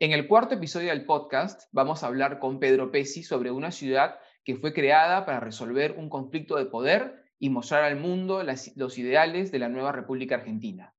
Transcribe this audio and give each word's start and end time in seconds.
En 0.00 0.10
el 0.10 0.26
cuarto 0.26 0.56
episodio 0.56 0.88
del 0.88 1.04
podcast 1.04 1.68
vamos 1.70 2.02
a 2.02 2.08
hablar 2.08 2.40
con 2.40 2.58
Pedro 2.58 2.90
Pesi 2.90 3.22
sobre 3.22 3.52
una 3.52 3.70
ciudad 3.70 4.18
que 4.42 4.56
fue 4.56 4.72
creada 4.72 5.24
para 5.24 5.38
resolver 5.38 5.92
un 5.92 6.10
conflicto 6.10 6.56
de 6.56 6.66
poder 6.66 7.22
y 7.38 7.48
mostrar 7.48 7.84
al 7.84 7.94
mundo 7.94 8.42
los 8.42 8.98
ideales 8.98 9.52
de 9.52 9.58
la 9.60 9.68
nueva 9.68 9.92
República 9.92 10.34
Argentina. 10.34 10.96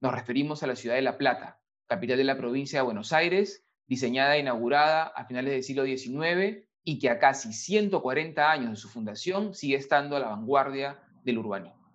Nos 0.00 0.12
referimos 0.12 0.64
a 0.64 0.66
la 0.66 0.74
ciudad 0.74 0.96
de 0.96 1.02
La 1.02 1.16
Plata, 1.16 1.60
capital 1.86 2.18
de 2.18 2.24
la 2.24 2.36
provincia 2.36 2.80
de 2.80 2.84
Buenos 2.84 3.12
Aires, 3.12 3.64
diseñada 3.86 4.34
e 4.34 4.40
inaugurada 4.40 5.04
a 5.04 5.26
finales 5.26 5.52
del 5.52 5.62
siglo 5.62 5.84
XIX 5.84 6.66
y 6.82 6.98
que 6.98 7.10
a 7.10 7.20
casi 7.20 7.52
140 7.52 8.50
años 8.50 8.70
de 8.70 8.76
su 8.76 8.88
fundación 8.88 9.54
sigue 9.54 9.76
estando 9.76 10.16
a 10.16 10.20
la 10.20 10.30
vanguardia 10.30 10.98
del 11.22 11.38
urbanismo. 11.38 11.88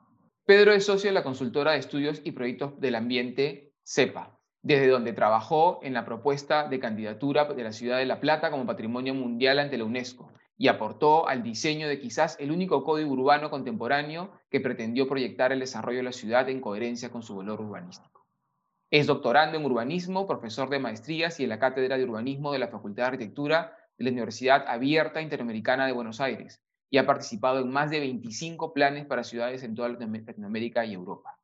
Pedro 0.45 0.71
es 0.71 0.85
socio 0.85 1.09
de 1.09 1.15
la 1.15 1.23
consultora 1.23 1.73
de 1.73 1.79
estudios 1.79 2.21
y 2.23 2.31
proyectos 2.31 2.79
del 2.79 2.95
ambiente 2.95 3.73
CEPA, 3.83 4.38
desde 4.61 4.87
donde 4.87 5.13
trabajó 5.13 5.79
en 5.83 5.93
la 5.93 6.05
propuesta 6.05 6.67
de 6.67 6.79
candidatura 6.79 7.45
de 7.45 7.63
la 7.63 7.71
ciudad 7.71 7.97
de 7.97 8.05
La 8.05 8.19
Plata 8.19 8.51
como 8.51 8.65
patrimonio 8.65 9.13
mundial 9.13 9.59
ante 9.59 9.77
la 9.77 9.85
UNESCO 9.85 10.31
y 10.57 10.67
aportó 10.67 11.27
al 11.27 11.41
diseño 11.41 11.87
de 11.87 11.99
quizás 11.99 12.35
el 12.39 12.51
único 12.51 12.83
código 12.83 13.11
urbano 13.11 13.49
contemporáneo 13.49 14.31
que 14.49 14.59
pretendió 14.59 15.07
proyectar 15.07 15.53
el 15.53 15.61
desarrollo 15.61 15.99
de 15.99 16.03
la 16.03 16.11
ciudad 16.11 16.49
en 16.49 16.59
coherencia 16.59 17.09
con 17.09 17.23
su 17.23 17.37
valor 17.37 17.61
urbanístico. 17.61 18.27
Es 18.91 19.07
doctorando 19.07 19.57
en 19.57 19.65
urbanismo, 19.65 20.27
profesor 20.27 20.69
de 20.69 20.79
maestrías 20.79 21.39
y 21.39 21.43
en 21.43 21.49
la 21.49 21.59
Cátedra 21.59 21.97
de 21.97 22.03
Urbanismo 22.03 22.51
de 22.51 22.59
la 22.59 22.67
Facultad 22.67 23.03
de 23.03 23.07
Arquitectura 23.07 23.77
de 23.97 24.03
la 24.03 24.11
Universidad 24.11 24.65
Abierta 24.67 25.21
Interamericana 25.21 25.85
de 25.85 25.93
Buenos 25.93 26.19
Aires 26.19 26.61
y 26.89 26.97
ha 26.97 27.05
participado 27.05 27.59
en 27.61 27.71
más 27.71 27.89
de 27.89 27.99
25 27.99 28.73
planes 28.73 29.05
para 29.05 29.23
ciudades 29.23 29.63
en 29.63 29.75
toda 29.75 29.89
Latinoamérica 29.89 30.85
y 30.85 30.93
Europa. 30.93 31.38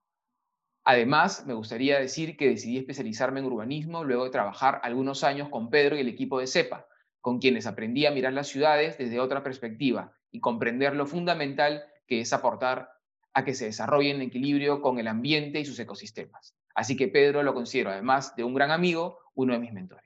Además, 0.87 1.45
me 1.47 1.55
gustaría 1.55 1.99
decir 1.99 2.37
que 2.37 2.47
decidí 2.47 2.77
especializarme 2.77 3.39
en 3.39 3.47
urbanismo 3.47 4.03
luego 4.03 4.23
de 4.23 4.29
trabajar 4.29 4.79
algunos 4.83 5.23
años 5.23 5.49
con 5.49 5.71
Pedro 5.71 5.97
y 5.97 6.01
el 6.01 6.07
equipo 6.07 6.39
de 6.39 6.45
CEPA, 6.45 6.87
con 7.21 7.39
quienes 7.39 7.65
aprendí 7.65 8.05
a 8.05 8.11
mirar 8.11 8.33
las 8.33 8.47
ciudades 8.47 8.95
desde 8.99 9.19
otra 9.19 9.41
perspectiva 9.41 10.13
y 10.29 10.41
comprender 10.41 10.95
lo 10.95 11.07
fundamental 11.07 11.83
que 12.05 12.21
es 12.21 12.33
aportar 12.33 12.91
a 13.33 13.43
que 13.43 13.55
se 13.55 13.65
desarrolle 13.65 14.11
en 14.11 14.21
equilibrio 14.21 14.81
con 14.83 14.99
el 14.99 15.07
ambiente 15.07 15.59
y 15.59 15.65
sus 15.65 15.79
ecosistemas. 15.79 16.55
Así 16.75 16.95
que 16.95 17.07
Pedro 17.07 17.41
lo 17.41 17.55
considero, 17.55 17.89
además 17.89 18.35
de 18.35 18.43
un 18.43 18.53
gran 18.53 18.69
amigo, 18.69 19.17
uno 19.33 19.53
de 19.53 19.59
mis 19.59 19.73
mentores. 19.73 20.05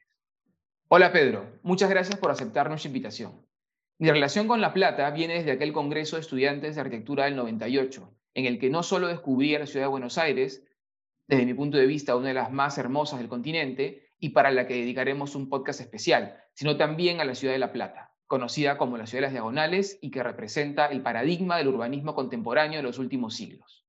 Hola 0.88 1.12
Pedro, 1.12 1.60
muchas 1.62 1.90
gracias 1.90 2.18
por 2.18 2.32
aceptar 2.32 2.70
nuestra 2.70 2.88
invitación. 2.88 3.46
Mi 3.98 4.10
relación 4.10 4.48
con 4.48 4.62
La 4.62 4.74
Plata 4.74 5.12
viene 5.12 5.34
desde 5.34 5.52
aquel 5.52 5.74
Congreso 5.74 6.16
de 6.16 6.22
Estudiantes 6.22 6.76
de 6.76 6.82
Arquitectura 6.82 7.26
del 7.26 7.36
98, 7.36 8.16
en 8.34 8.46
el 8.46 8.60
que 8.60 8.70
no 8.70 8.82
solo 8.82 9.08
descubrí 9.08 9.54
a 9.56 9.60
la 9.60 9.66
ciudad 9.66 9.88
de 9.88 9.92
Buenos 9.92 10.18
Aires, 10.18 10.64
desde 11.30 11.46
mi 11.46 11.54
punto 11.54 11.78
de 11.78 11.86
vista, 11.86 12.16
una 12.16 12.30
de 12.30 12.34
las 12.34 12.52
más 12.52 12.80
hermosas 12.80 13.20
del 13.20 13.30
continente 13.30 14.10
y 14.18 14.30
para 14.30 14.50
la 14.50 14.66
que 14.66 14.74
dedicaremos 14.74 15.36
un 15.36 15.48
podcast 15.48 15.80
especial, 15.80 16.36
sino 16.54 16.76
también 16.76 17.22
a 17.22 17.24
la 17.24 17.36
ciudad 17.36 17.54
de 17.54 17.60
La 17.60 17.72
Plata, 17.72 18.16
conocida 18.26 18.80
como 18.80 18.98
la 18.98 19.06
ciudad 19.06 19.20
de 19.20 19.28
las 19.28 19.34
diagonales 19.34 20.00
y 20.02 20.10
que 20.10 20.24
representa 20.24 20.88
el 20.88 21.04
paradigma 21.04 21.58
del 21.58 21.68
urbanismo 21.68 22.16
contemporáneo 22.16 22.78
de 22.78 22.84
los 22.84 22.98
últimos 22.98 23.36
siglos. 23.36 23.86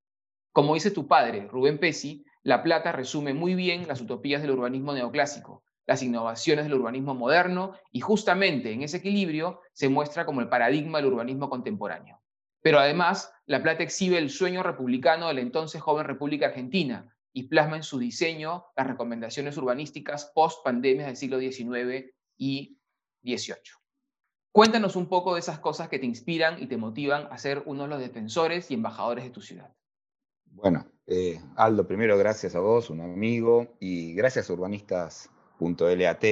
Como 0.53 0.75
dice 0.75 0.91
tu 0.91 1.09
padre, 1.09 1.49
Rubén 1.51 1.79
Pesi, 1.79 2.27
La 2.43 2.63
Plata 2.63 2.93
resume 2.93 3.33
muy 3.33 3.55
bien 3.55 3.89
las 3.89 4.03
utopías 4.03 4.43
del 4.43 4.51
urbanismo 4.51 4.93
neoclásico, 4.93 5.65
las 5.87 6.03
innovaciones 6.03 6.67
del 6.67 6.75
urbanismo 6.75 7.15
moderno 7.15 7.73
y 7.91 8.01
justamente 8.01 8.71
en 8.71 8.83
ese 8.83 8.99
equilibrio 8.99 9.63
se 9.73 9.89
muestra 9.89 10.27
como 10.27 10.43
el 10.43 10.51
paradigma 10.51 10.99
del 10.99 11.11
urbanismo 11.11 11.49
contemporáneo. 11.49 12.21
Pero 12.61 12.79
además, 12.79 13.33
La 13.47 13.63
Plata 13.63 13.83
exhibe 13.83 14.19
el 14.19 14.29
sueño 14.29 14.63
republicano 14.63 15.29
de 15.29 15.35
la 15.35 15.41
entonces 15.41 15.81
joven 15.81 16.05
República 16.05 16.49
Argentina, 16.49 17.11
y 17.33 17.45
plasma 17.45 17.77
en 17.77 17.83
su 17.83 17.99
diseño 17.99 18.67
las 18.77 18.87
recomendaciones 18.87 19.57
urbanísticas 19.57 20.33
post 20.35 20.65
pandemias 20.65 21.07
del 21.07 21.17
siglo 21.17 21.39
XIX 21.39 22.13
y 22.37 22.79
XVIII. 23.23 23.57
Cuéntanos 24.53 24.97
un 24.97 25.09
poco 25.09 25.35
de 25.35 25.41
esas 25.41 25.61
cosas 25.61 25.89
que 25.89 25.99
te 25.99 26.07
inspiran 26.07 26.61
y 26.61 26.67
te 26.67 26.77
motivan 26.77 27.29
a 27.31 27.39
ser 27.39 27.63
uno 27.67 27.85
de 27.85 27.89
los 27.89 28.01
defensores 28.01 28.71
y 28.71 28.75
embajadores 28.75 29.25
de 29.25 29.31
tu 29.31 29.41
ciudad. 29.41 29.73
Bueno, 30.47 30.87
eh, 31.07 31.41
Aldo, 31.57 31.87
primero 31.87 32.19
gracias 32.19 32.57
a 32.57 32.61
vos, 32.61 32.91
un 32.91 33.01
amigo, 33.01 33.77
y 33.79 34.15
gracias 34.15 34.51
a 34.51 34.53
urbanistas.lat, 34.53 36.25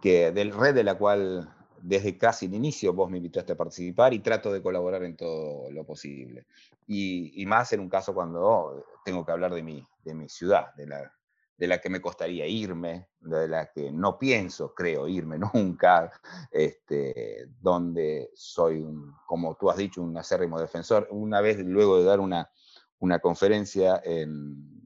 que 0.00 0.32
del 0.32 0.52
red 0.52 0.74
de 0.74 0.84
la 0.84 0.94
cual 0.96 1.54
desde 1.82 2.16
casi 2.18 2.46
el 2.46 2.54
inicio 2.54 2.92
vos 2.92 3.10
me 3.10 3.18
invitaste 3.18 3.52
a 3.52 3.56
participar 3.56 4.12
y 4.14 4.20
trato 4.20 4.52
de 4.52 4.62
colaborar 4.62 5.02
en 5.04 5.16
todo 5.16 5.70
lo 5.70 5.84
posible. 5.84 6.46
Y, 6.86 7.44
más 7.46 7.72
en 7.72 7.80
un 7.80 7.88
caso 7.88 8.14
cuando 8.14 8.84
tengo 9.04 9.24
que 9.24 9.32
hablar 9.32 9.54
de 9.54 9.62
mi, 9.62 9.86
de 10.04 10.14
mi 10.14 10.28
ciudad, 10.28 10.74
de 10.74 10.86
la, 10.86 11.12
de 11.56 11.66
la 11.66 11.78
que 11.78 11.88
me 11.88 12.00
costaría 12.00 12.46
irme, 12.46 13.08
de 13.20 13.46
la 13.46 13.70
que 13.70 13.92
no 13.92 14.18
pienso, 14.18 14.74
creo, 14.74 15.06
irme 15.06 15.38
nunca, 15.54 16.10
este, 16.50 17.48
donde 17.60 18.30
soy, 18.34 18.84
como 19.26 19.56
tú 19.56 19.70
has 19.70 19.76
dicho, 19.76 20.02
un 20.02 20.16
acérrimo 20.16 20.60
defensor. 20.60 21.06
Una 21.10 21.40
vez, 21.40 21.58
luego 21.58 21.98
de 21.98 22.04
dar 22.04 22.20
una, 22.20 22.50
una 22.98 23.18
conferencia 23.18 24.00
en, 24.04 24.79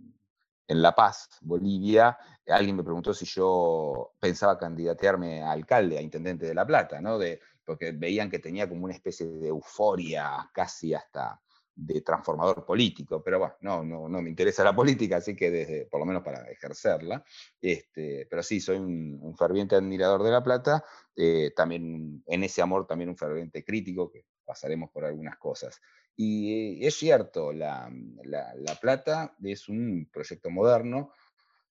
en 0.67 0.83
La 0.83 0.95
Paz, 0.95 1.29
Bolivia, 1.43 2.19
alguien 2.47 2.77
me 2.77 2.85
preguntó 2.85 3.13
si 3.13 3.27
yo 3.27 4.15
pensaba 4.19 4.59
candidatearme 4.59 5.43
a 5.43 5.53
alcalde, 5.53 5.99
a 5.99 6.03
intendente 6.03 6.47
de 6.47 6.55
La 6.55 6.67
Plata, 6.67 7.01
¿no? 7.01 7.19
De, 7.19 7.41
porque 7.65 7.93
veían 7.93 8.31
que 8.31 8.39
tenía 8.39 8.69
como 8.69 8.85
una 8.85 8.95
especie 8.95 9.27
de 9.27 9.49
euforia 9.49 10.51
casi 10.53 10.95
hasta 10.95 11.41
de 11.77 12.03
transformador 12.03 12.65
político, 12.65 13.23
pero 13.23 13.41
bueno, 13.41 13.55
no, 13.61 13.85
no, 13.85 14.09
no 14.09 14.23
me 14.23 14.31
interesa 14.31 14.63
la 14.63 14.75
política, 14.77 15.17
así 15.17 15.35
que 15.35 15.51
desde, 15.51 15.87
por 15.87 16.01
lo 16.01 16.07
menos 16.07 16.23
para 16.23 16.49
ejercerla, 16.51 17.25
este, 17.61 18.27
pero 18.31 18.43
sí, 18.43 18.61
soy 18.61 18.79
un, 18.79 19.35
ferviente 19.37 19.75
admirador 19.75 20.23
de 20.23 20.31
La 20.31 20.43
Plata, 20.43 20.85
eh, 21.17 21.53
también 21.57 22.23
en 22.27 22.45
ese 22.45 22.63
amor 22.63 22.87
también 22.87 23.11
un 23.11 23.17
ferviente 23.17 23.65
crítico, 23.65 24.11
que 24.11 24.25
pasaremos 24.45 24.91
por 24.91 25.05
algunas 25.05 25.37
cosas. 25.39 25.81
Y 26.17 26.87
es 26.87 26.95
cierto, 26.95 27.53
la, 27.53 27.91
la, 28.23 28.55
la 28.55 28.75
Plata 28.77 29.35
es 29.43 29.69
un 29.69 30.09
proyecto 30.13 30.51
moderno, 30.51 31.11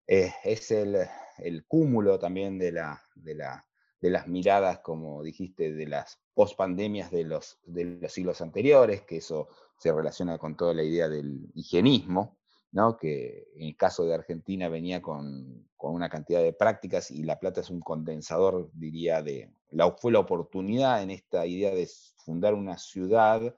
eh, 0.06 0.34
es 0.44 0.72
el, 0.72 1.66
cúmulo 1.68 2.20
también 2.20 2.58
de, 2.58 2.74
la, 2.74 3.02
de, 3.16 3.36
la, 3.36 3.66
de, 4.02 4.10
las 4.10 4.28
miradas, 4.28 4.80
como 4.80 5.24
dijiste, 5.24 5.72
de 5.72 5.88
las 5.88 6.20
pospandemias 6.34 7.10
de 7.10 7.24
los, 7.24 7.60
de 7.66 7.86
los 7.86 8.12
siglos 8.12 8.42
anteriores, 8.42 9.04
que 9.04 9.18
eso 9.18 9.48
se 9.78 9.94
relaciona 9.94 10.38
con 10.38 10.58
toda 10.58 10.74
la 10.74 10.84
idea 10.84 11.08
del 11.08 11.50
higienismo, 11.54 12.38
¿no? 12.72 12.98
que 12.98 13.48
en 13.56 13.68
el 13.68 13.78
caso 13.78 14.06
de 14.06 14.16
Argentina 14.16 14.68
venía 14.68 15.02
con, 15.02 15.70
con, 15.78 15.94
una 15.94 16.10
cantidad 16.10 16.42
de 16.42 16.54
prácticas 16.54 17.10
y 17.12 17.24
La 17.24 17.40
Plata 17.40 17.62
es 17.62 17.70
un 17.70 17.80
condensador, 17.80 18.70
diría, 18.74 19.22
de 19.22 19.54
fue 19.98 20.12
la 20.12 20.20
oportunidad 20.20 21.02
en 21.02 21.12
esta 21.12 21.46
idea 21.46 21.74
de 21.74 21.90
fundar 22.18 22.54
una 22.54 22.78
ciudad 22.78 23.56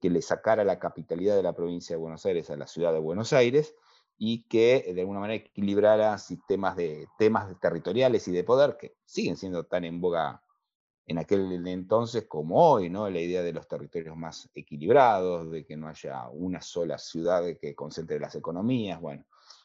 que 0.00 0.10
le 0.10 0.22
sacara 0.22 0.64
la 0.64 0.78
capitalidad 0.78 1.36
de 1.36 1.42
la 1.42 1.54
provincia 1.54 1.96
de 1.96 2.00
Buenos 2.00 2.26
Aires 2.26 2.50
a 2.50 2.56
la 2.56 2.66
ciudad 2.66 2.92
de 2.92 2.98
Buenos 2.98 3.32
Aires 3.32 3.74
y 4.18 4.44
que 4.44 4.84
eh, 4.86 4.94
de 4.94 5.00
alguna 5.02 5.20
manera 5.20 5.44
equilibrara 5.44 6.18
sistemas 6.18 6.76
de 6.76 7.08
temas 7.18 7.58
territoriales 7.60 8.26
y 8.28 8.32
de 8.32 8.44
poder 8.44 8.76
que 8.78 8.96
siguen 9.04 9.36
siendo 9.36 9.64
tan 9.64 9.84
en 9.84 10.00
boga 10.00 10.42
en 11.06 11.18
aquel 11.18 11.66
entonces 11.68 12.24
como 12.26 12.72
hoy, 12.72 12.90
¿no? 12.90 13.08
La 13.08 13.20
idea 13.20 13.42
de 13.42 13.52
los 13.52 13.68
territorios 13.68 14.16
más 14.16 14.50
equilibrados, 14.54 15.50
de 15.52 15.64
que 15.64 15.76
no 15.76 15.88
haya 15.88 16.28
una 16.30 16.60
sola 16.60 16.98
ciudad 16.98 17.44
que 17.60 17.76
concentre 17.76 18.18
las 18.18 18.34
economías, 18.34 19.00
bueno, 19.00 19.24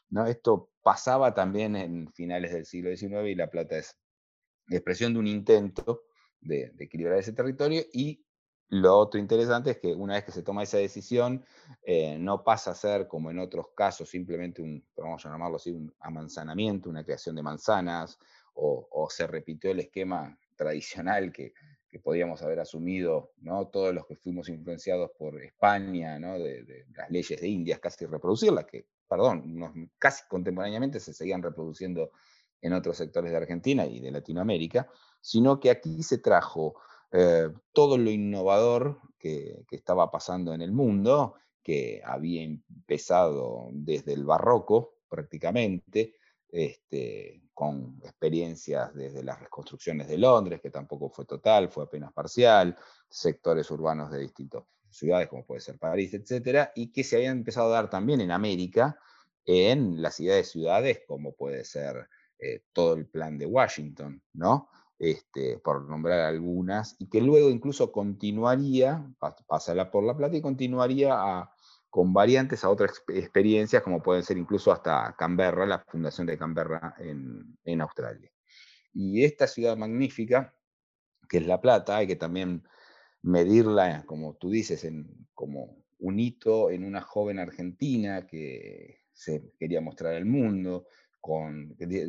¿no? 0.10 0.28
Esto 0.28 0.70
pasaba 0.84 1.34
también 1.34 1.76
en 1.76 2.12
finales 2.14 2.54
del 2.54 2.66
siglo 2.66 2.96
XIX 2.96 3.28
y 3.28 3.36
La 3.36 3.50
Plata 3.50 3.78
es 3.78 3.98
expresión 4.70 5.14
de 5.14 5.20
un 5.20 5.28
intento 5.28 6.04
de, 6.40 6.70
de 6.76 6.86
equilibrar 6.86 7.18
ese 7.18 7.34
territorio 7.34 7.82
y 7.92 8.24
lo 8.72 8.98
otro 8.98 9.20
interesante 9.20 9.72
es 9.72 9.78
que 9.80 9.94
una 9.94 10.14
vez 10.14 10.24
que 10.24 10.32
se 10.32 10.44
toma 10.44 10.64
esa 10.64 10.78
decisión, 10.78 11.44
eh, 11.84 12.18
no 12.18 12.42
pasa 12.42 12.72
a 12.72 12.76
ser, 12.76 13.06
como 13.06 13.30
en 13.30 13.38
otros 13.40 13.68
casos, 13.76 14.10
simplemente 14.10 14.62
un, 14.62 14.82
vamos 14.96 15.26
a 15.26 15.30
llamarlo 15.30 15.58
así, 15.58 15.72
un 15.72 15.94
amanzanamiento, 16.00 16.90
una 16.90 17.04
creación 17.04 17.36
de 17.36 17.44
manzanas, 17.44 18.18
o, 18.54 19.08
se 19.10 19.28
repitió 19.28 19.72
el 19.72 19.82
esquema 19.82 20.38
tradicional 20.56 21.34
que, 21.34 21.54
podíamos 22.02 22.42
haber 22.42 22.62
asumido, 22.62 23.34
¿no? 23.42 23.68
todos 23.68 23.94
los 23.94 24.06
que 24.06 24.16
fuimos 24.16 24.48
influenciados 24.48 25.12
por 25.20 25.42
España, 25.44 26.18
¿no? 26.18 26.40
de, 26.40 26.86
las 26.96 27.12
leyes 27.12 27.42
de 27.42 27.48
Indias, 27.50 27.80
casi 27.80 28.06
reproducirlas, 28.06 28.64
que, 28.64 28.88
perdón, 29.10 29.92
casi 30.00 30.24
contemporáneamente 30.30 31.02
se 31.02 31.14
seguían 31.14 31.44
reproduciendo 31.44 32.12
en 32.62 32.72
otros 32.72 32.96
sectores 32.96 33.32
de 33.32 33.38
Argentina 33.38 33.86
y 33.86 34.00
de 34.00 34.12
Latinoamérica, 34.12 34.88
sino 35.20 35.60
que 35.60 35.70
aquí 35.70 36.02
se 36.04 36.20
trajo 36.20 36.76
eh, 37.12 37.50
todo 37.74 37.98
lo 37.98 38.10
innovador 38.10 39.00
que, 39.20 39.66
estaba 39.72 40.10
pasando 40.10 40.54
en 40.54 40.62
el 40.62 40.72
mundo, 40.72 41.36
que 41.62 42.02
había 42.04 42.44
empezado 42.44 43.70
desde 43.72 44.14
el 44.14 44.26
barroco 44.26 44.96
prácticamente, 45.08 46.16
este, 46.50 47.44
con 47.54 48.00
experiencias 48.04 48.94
desde 48.96 49.24
las 49.24 49.40
reconstrucciones 49.40 50.08
de 50.08 50.18
Londres, 50.18 50.62
que 50.62 50.70
tampoco 50.70 51.10
fue 51.10 51.26
total, 51.26 51.70
fue 51.70 51.84
apenas 51.84 52.12
parcial, 52.14 52.78
sectores 53.10 53.70
urbanos 53.72 54.12
de 54.12 54.20
distintas 54.20 54.64
ciudades, 54.90 55.28
como 55.28 55.46
puede 55.46 55.62
ser 55.62 55.78
París, 55.78 56.14
etcétera, 56.14 56.72
y 56.76 56.92
que 56.92 57.04
se 57.04 57.18
habían 57.18 57.38
empezado 57.38 57.68
a 57.68 57.82
dar 57.82 57.90
también 57.90 58.22
en 58.22 58.32
América, 58.32 58.98
en 59.46 60.02
las 60.02 60.20
ideas 60.20 60.38
de 60.38 60.44
ciudades, 60.44 61.02
como 61.08 61.34
puede 61.34 61.64
ser 61.66 62.08
eh, 62.40 62.64
todo 62.74 62.96
el 62.96 63.08
plan 63.08 63.38
de 63.38 63.46
Washington, 63.46 64.22
¿no? 64.34 64.70
Este, 65.02 65.58
por 65.58 65.90
nombrar 65.90 66.20
algunas, 66.20 66.96
y 67.00 67.10
que 67.10 67.22
luego 67.22 67.50
incluso 67.50 67.92
continuaría, 67.92 69.04
pasará 69.48 69.90
por 69.90 70.04
La 70.04 70.16
Plata 70.16 70.38
y 70.38 70.42
continuaría 70.42 71.50
con 71.90 72.14
variantes 72.14 72.64
a 72.64 72.70
otras 72.70 73.04
experiencias, 73.08 73.82
como 73.82 74.04
pueden 74.04 74.22
ser 74.22 74.38
incluso 74.38 74.72
hasta 74.72 75.16
Canberra, 75.18 75.66
la 75.66 75.80
fundación 75.80 76.28
de 76.28 76.38
Canberra 76.38 76.94
en, 77.00 77.82
Australia. 77.82 78.32
Y 78.94 79.24
esta 79.24 79.48
ciudad 79.48 79.76
magnífica, 79.76 80.54
que 81.28 81.38
es 81.40 81.48
La 81.48 81.60
Plata, 81.60 81.98
hay 81.98 82.06
que 82.06 82.16
también 82.16 82.64
medirla, 83.24 84.04
como 84.06 84.36
tú 84.36 84.52
dices, 84.52 84.88
como 85.34 85.84
un 85.98 86.20
hito 86.20 86.70
en 86.70 86.86
una 86.86 87.02
joven 87.02 87.40
argentina 87.40 88.28
que 88.28 89.00
se 89.14 89.52
quería 89.58 89.82
mostrar 89.82 90.14
al 90.14 90.26
mundo, 90.26 90.86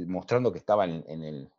mostrando 0.08 0.52
que 0.52 0.58
estaba 0.58 0.84
en 0.84 1.24
el, 1.24 1.50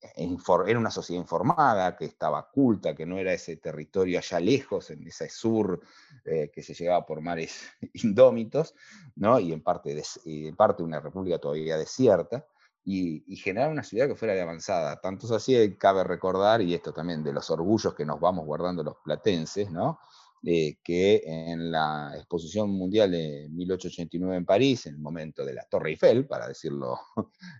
era 0.00 0.78
una 0.78 0.90
sociedad 0.90 1.20
informada, 1.20 1.96
que 1.96 2.04
estaba 2.04 2.48
culta, 2.50 2.94
que 2.94 3.06
no 3.06 3.18
era 3.18 3.32
ese 3.32 3.56
territorio 3.56 4.18
allá 4.18 4.40
lejos, 4.40 4.90
en 4.90 5.06
ese 5.06 5.28
sur 5.28 5.80
eh, 6.24 6.50
que 6.52 6.62
se 6.62 6.74
llegaba 6.74 7.04
por 7.04 7.20
mares 7.20 7.62
indómitos, 7.94 8.74
¿no? 9.16 9.38
y 9.40 9.52
en 9.52 9.62
parte, 9.62 10.00
en 10.24 10.56
parte 10.56 10.82
una 10.82 11.00
república 11.00 11.38
todavía 11.38 11.76
desierta, 11.76 12.46
y, 12.84 13.36
generar 13.36 13.70
una 13.70 13.82
ciudad 13.82 14.08
que 14.08 14.14
fuera 14.14 14.34
de 14.34 14.40
avanzada. 14.40 14.98
Tanto 15.00 15.26
es 15.26 15.32
así, 15.32 15.76
cabe 15.76 16.04
recordar, 16.04 16.62
y 16.62 16.74
esto 16.74 16.92
también 16.92 17.22
de 17.22 17.34
los 17.34 17.50
orgullos 17.50 17.94
que 17.94 18.06
nos 18.06 18.18
vamos 18.18 18.46
guardando 18.46 18.82
los 18.82 18.96
platenses, 19.04 19.70
¿no? 19.70 19.98
Eh, 20.42 20.78
que 20.82 21.22
en 21.26 21.70
la 21.70 22.12
exposición 22.16 22.70
mundial 22.70 23.10
de 23.10 23.48
1889 23.50 24.36
en 24.36 24.46
París, 24.46 24.86
en 24.86 24.94
el 24.94 25.00
momento 25.00 25.44
de 25.44 25.52
la 25.52 25.64
Torre 25.64 25.90
Eiffel, 25.90 26.26
para 26.26 26.46
decirlo, 26.46 26.98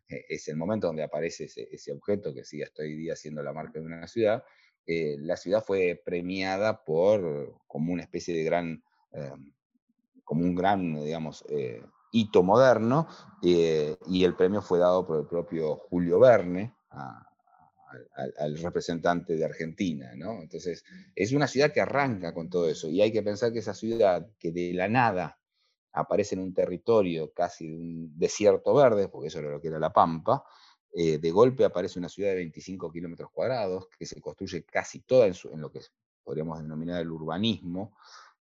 es 0.09 0.49
el 0.49 0.57
momento 0.57 0.87
donde 0.87 1.03
aparece 1.03 1.45
ese, 1.45 1.93
objeto 1.93 2.35
que 2.35 2.45
sigue 2.45 2.65
hasta 2.65 2.83
hoy 2.83 2.97
día 2.97 3.17
siendo 3.17 3.43
la 3.43 3.53
marca 3.53 3.79
de 3.79 3.87
una 3.87 4.07
ciudad, 4.07 4.43
eh, 4.87 5.17
la 5.19 5.37
ciudad 5.37 5.63
fue 5.63 6.01
premiada 6.03 6.85
por, 6.85 7.59
como 7.67 7.93
una 7.93 8.03
especie 8.03 8.35
de 8.35 8.45
gran, 8.45 8.83
eh, 9.13 9.33
como 10.25 10.43
un 10.43 10.55
gran, 10.55 10.95
digamos, 11.05 11.45
hito 12.11 12.43
moderno, 12.43 13.07
y 13.43 14.25
el 14.25 14.35
premio 14.35 14.63
fue 14.63 14.79
dado 14.79 15.07
por 15.07 15.21
el 15.21 15.27
propio 15.27 15.77
Julio 15.77 16.19
Verne, 16.19 16.75
a, 16.91 17.29
al, 18.39 18.59
representante 18.59 19.37
de 19.37 19.45
Argentina, 19.45 20.13
¿no? 20.17 20.41
Entonces, 20.41 20.85
es 21.15 21.33
una 21.33 21.47
ciudad 21.47 21.73
que 21.73 21.81
arranca 21.81 22.35
con 22.35 22.51
todo 22.51 22.69
eso 22.69 22.89
y 22.89 23.01
hay 23.01 23.13
que 23.13 23.23
pensar 23.23 23.53
que 23.53 23.61
esa 23.61 23.75
ciudad 23.75 24.27
que 24.39 24.53
de 24.53 24.73
la 24.75 24.89
nada 24.89 25.38
aparece 25.99 26.35
en 26.35 26.43
un 26.43 26.55
territorio 26.55 27.33
casi 27.33 27.69
de 27.69 27.77
un 27.77 28.19
desierto 28.19 28.75
verde, 28.75 29.09
porque 29.09 29.29
eso 29.29 29.39
era 29.39 29.51
lo 29.51 29.61
que 29.61 29.69
era 29.69 29.79
La 29.79 29.93
Pampa, 29.93 30.45
eh, 30.95 31.19
de 31.19 31.31
golpe 31.31 31.65
aparece 31.65 31.99
una 31.99 32.09
ciudad 32.09 32.31
de 32.31 32.37
25 32.37 32.91
kilómetros 32.91 33.31
cuadrados 33.31 33.89
que 33.99 34.07
se 34.07 34.21
construye 34.21 34.65
casi 34.65 35.01
toda 35.01 35.27
en, 35.27 35.61
lo 35.61 35.71
que 35.71 35.81
podríamos 36.25 36.61
denominar 36.61 37.03
el 37.03 37.11
urbanismo, 37.11 37.95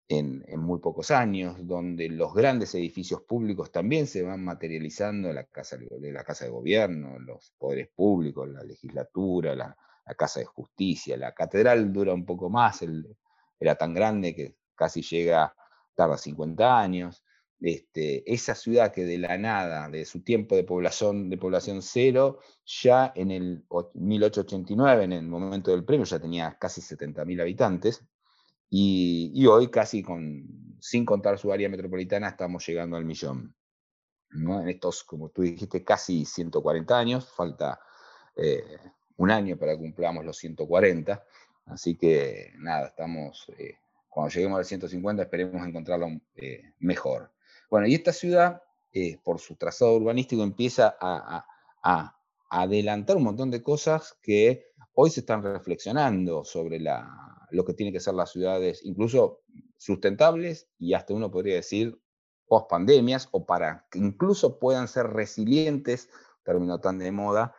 en, 0.08 0.44
muy 0.60 0.78
pocos 0.78 1.10
años, 1.10 1.56
donde 1.66 2.08
los 2.08 2.32
grandes 2.34 2.74
edificios 2.74 3.22
públicos 3.22 3.72
también 3.72 4.06
se 4.06 4.22
van 4.22 4.44
materializando, 4.44 5.32
la 5.32 5.44
casa 5.44 5.76
la 5.80 6.24
Casa 6.24 6.44
de 6.44 6.50
Gobierno, 6.50 7.18
los 7.18 7.52
poderes 7.58 7.88
públicos, 7.88 8.48
la 8.48 8.62
legislatura, 8.62 9.54
la, 9.54 9.76
Casa 10.16 10.38
de 10.38 10.46
Justicia, 10.46 11.16
la 11.16 11.34
catedral 11.34 11.92
dura 11.92 12.14
un 12.14 12.24
poco 12.24 12.48
más, 12.48 12.80
era 13.58 13.74
tan 13.74 13.92
grande 13.92 14.36
que 14.36 14.54
casi 14.76 15.02
llega, 15.02 15.52
tarda 15.96 16.16
50 16.16 16.78
años. 16.78 17.24
Este, 17.60 18.30
esa 18.32 18.54
ciudad 18.54 18.92
que 18.92 19.04
de 19.04 19.16
la 19.16 19.38
nada, 19.38 19.88
de 19.88 20.04
su 20.04 20.22
tiempo 20.22 20.56
de 20.56 20.64
población, 20.64 21.30
de 21.30 21.38
población 21.38 21.80
cero, 21.80 22.40
ya 22.64 23.12
en 23.14 23.30
el 23.30 23.64
1889, 23.94 25.04
en 25.04 25.12
el 25.12 25.26
momento 25.26 25.70
del 25.70 25.84
premio, 25.84 26.04
ya 26.04 26.18
tenía 26.18 26.56
casi 26.58 26.82
70.000 26.82 27.40
habitantes, 27.40 28.04
y, 28.68 29.46
hoy 29.46 29.68
casi 29.70 30.04
sin 30.80 31.04
contar 31.06 31.38
su 31.38 31.52
área 31.52 31.68
metropolitana, 31.68 32.28
estamos 32.28 32.66
llegando 32.66 32.96
al 32.96 33.04
millón. 33.04 33.54
En 34.32 34.68
estos, 34.68 35.04
como 35.04 35.30
tú 35.30 35.42
dijiste, 35.42 35.84
casi 35.84 36.24
140 36.24 36.98
años, 36.98 37.32
falta 37.32 37.80
eh, 38.34 38.78
un 39.16 39.30
año 39.30 39.56
para 39.56 39.72
que 39.72 39.78
cumplamos 39.78 40.24
los 40.24 40.36
140, 40.36 41.24
así 41.66 41.96
que 41.96 42.52
nada, 42.58 42.88
estamos, 42.88 43.46
eh, 43.56 43.76
cuando 44.08 44.30
lleguemos 44.30 44.58
al 44.58 44.64
150 44.64 45.22
esperemos 45.22 45.66
encontrarlo 45.66 46.08
eh, 46.34 46.74
mejor. 46.80 47.30
Bueno, 47.70 47.86
y 47.86 47.94
esta 47.94 48.12
ciudad, 48.12 48.62
por 49.24 49.40
su 49.40 49.56
trazado 49.56 49.94
urbanístico, 49.96 50.42
empieza 50.42 50.96
a, 51.00 51.46
a 51.82 52.16
adelantar 52.48 53.16
un 53.16 53.24
montón 53.24 53.50
de 53.50 53.62
cosas 53.62 54.16
que 54.22 54.66
hoy 54.94 55.10
se 55.10 55.20
están 55.20 55.42
reflexionando 55.42 56.44
sobre 56.44 56.80
la, 56.80 57.46
lo 57.50 57.64
que 57.64 57.74
tienen 57.74 57.92
que 57.92 58.00
ser 58.00 58.14
las 58.14 58.32
ciudades, 58.32 58.84
incluso 58.84 59.42
sustentables 59.76 60.68
y 60.78 60.94
hasta 60.94 61.14
uno 61.14 61.30
podría 61.30 61.56
decir 61.56 62.00
post 62.46 62.70
pandemias 62.70 63.28
o 63.32 63.44
para 63.44 63.86
que 63.90 63.98
incluso 63.98 64.58
puedan 64.58 64.88
ser 64.88 65.08
resilientes, 65.08 66.08
término 66.44 66.80
tan 66.80 66.98
de 66.98 67.12
moda, 67.12 67.54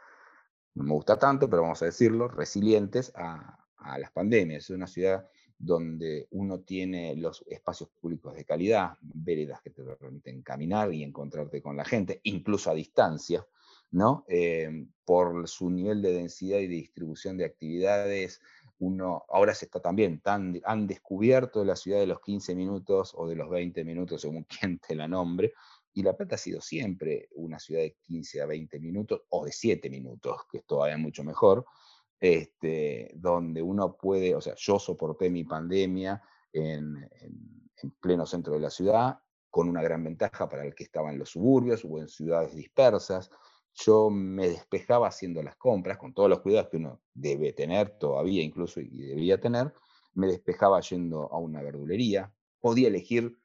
no 0.74 0.84
me 0.84 0.94
gusta 0.94 1.18
tanto, 1.18 1.50
pero 1.50 1.64
vamos 1.64 1.82
a 1.82 1.86
decirlo, 1.86 2.28
resilientes 2.28 3.12
a, 3.16 3.64
las 4.00 4.12
pandemias. 4.12 4.66
Es 4.66 4.70
una 4.72 4.88
ciudad 4.88 5.30
donde 5.60 6.28
uno 6.32 6.60
tiene 6.60 7.16
los 7.16 7.44
espacios 7.48 7.90
públicos 7.90 8.36
de 8.36 8.46
calidad, 8.46 8.98
veredas 9.02 9.62
que 9.62 9.72
te 9.72 9.84
permiten 9.84 10.42
caminar 10.44 10.94
y 10.94 11.04
encontrarte 11.04 11.62
con 11.62 11.76
la 11.76 11.86
gente, 11.86 12.20
incluso 12.24 12.70
a 12.70 12.76
distancia, 12.76 13.46
¿no? 13.92 14.26
Eh, 14.28 14.86
por 15.06 15.48
su 15.48 15.70
nivel 15.70 16.02
de 16.02 16.14
densidad 16.14 16.60
y 16.60 16.68
de 16.68 16.76
distribución 16.76 17.38
de 17.38 17.46
actividades, 17.46 18.42
uno, 18.80 19.26
ahora 19.30 19.56
se 19.56 19.66
está 19.66 19.80
también, 19.80 20.20
tan, 20.20 20.60
han 20.64 20.86
descubierto 20.86 21.66
la 21.66 21.76
ciudad 21.76 22.00
de 22.00 22.08
los 22.08 22.22
15 22.22 22.54
minutos 22.54 23.14
o 23.16 23.28
de 23.28 23.36
los 23.36 23.50
20 23.50 23.84
minutos, 23.84 24.22
según 24.22 24.44
quien 24.60 24.80
te 24.80 24.96
la 24.96 25.08
nombre, 25.08 25.54
y 25.94 26.04
La 26.04 26.16
Plata 26.16 26.36
ha 26.36 26.38
sido 26.38 26.62
siempre 26.62 27.28
una 27.34 27.58
ciudad 27.58 27.82
de 27.82 27.96
15 28.04 28.42
a 28.42 28.46
20 28.46 28.80
minutos, 28.80 29.22
o 29.30 29.46
de 29.46 29.52
7 29.52 29.90
minutos, 29.90 30.42
que 30.52 30.60
es 30.60 30.66
todavía 30.66 30.98
mucho 30.98 31.24
mejor, 31.24 31.66
este, 32.20 33.12
donde 33.16 33.62
uno 33.62 33.96
puede, 33.96 34.36
o 34.36 34.42
sea, 34.42 34.56
yo 34.56 34.80
soporté 34.80 35.30
mi 35.30 35.44
pandemia 35.44 36.22
en, 36.52 36.98
en 37.22 37.92
pleno 38.00 38.26
centro 38.26 38.54
de 38.54 38.60
la 38.60 38.70
ciudad, 38.70 39.20
con 39.50 39.70
una 39.70 39.82
gran 39.82 40.04
ventaja 40.04 40.50
para 40.50 40.66
el 40.66 40.76
que 40.76 40.84
estaba 40.84 41.12
en 41.12 41.20
los 41.20 41.30
suburbios 41.30 41.86
o 41.86 42.00
en 42.00 42.08
ciudades 42.08 42.56
dispersas, 42.56 43.30
yo 43.74 44.10
me 44.10 44.50
despejaba 44.50 45.08
haciendo 45.08 45.44
las 45.44 45.56
compras, 45.56 45.98
con 45.98 46.14
todos 46.14 46.30
los 46.30 46.40
cuidados 46.40 46.70
que 46.70 46.78
uno 46.78 47.02
debe 47.14 47.54
tener 47.54 47.98
todavía 47.98 48.42
incluso 48.42 48.82
y 48.82 48.90
debía 48.90 49.40
tener, 49.40 49.74
me 50.14 50.28
despejaba 50.28 50.82
yendo 50.82 51.32
a 51.32 51.38
una 51.38 51.62
verdulería, 51.62 52.34
podía 52.60 52.88
elegir 52.88 53.38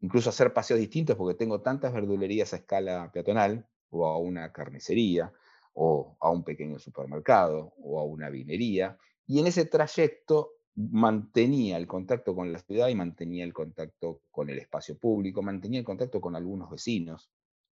incluso 0.00 0.30
hacer 0.30 0.52
paseos 0.52 0.78
distintos 0.78 1.16
porque 1.16 1.36
tengo 1.36 1.60
tantas 1.60 1.92
verdulerías 1.92 2.52
a 2.52 2.56
escala 2.56 3.10
peatonal, 3.12 3.66
o 3.90 4.06
a 4.06 4.16
una 4.18 4.52
carnicería, 4.52 5.32
o 5.74 6.16
a 6.20 6.30
un 6.30 6.44
pequeño 6.44 6.78
supermercado, 6.78 7.74
o 7.82 8.00
a 8.00 8.04
una 8.04 8.28
vinería, 8.30 8.98
y 9.26 9.38
en 9.38 9.46
ese 9.46 9.66
trayecto 9.66 10.52
mantenía 10.74 11.76
el 11.76 11.86
contacto 11.86 12.34
con 12.34 12.52
la 12.52 12.58
ciudad 12.58 12.88
y 12.88 12.94
mantenía 12.94 13.44
el 13.44 13.52
contacto 13.52 14.22
con 14.30 14.48
el 14.50 14.58
espacio 14.58 14.98
público, 14.98 15.42
mantenía 15.42 15.80
el 15.80 15.84
contacto 15.84 16.20
con 16.20 16.36
algunos 16.36 16.70
vecinos, 16.70 17.30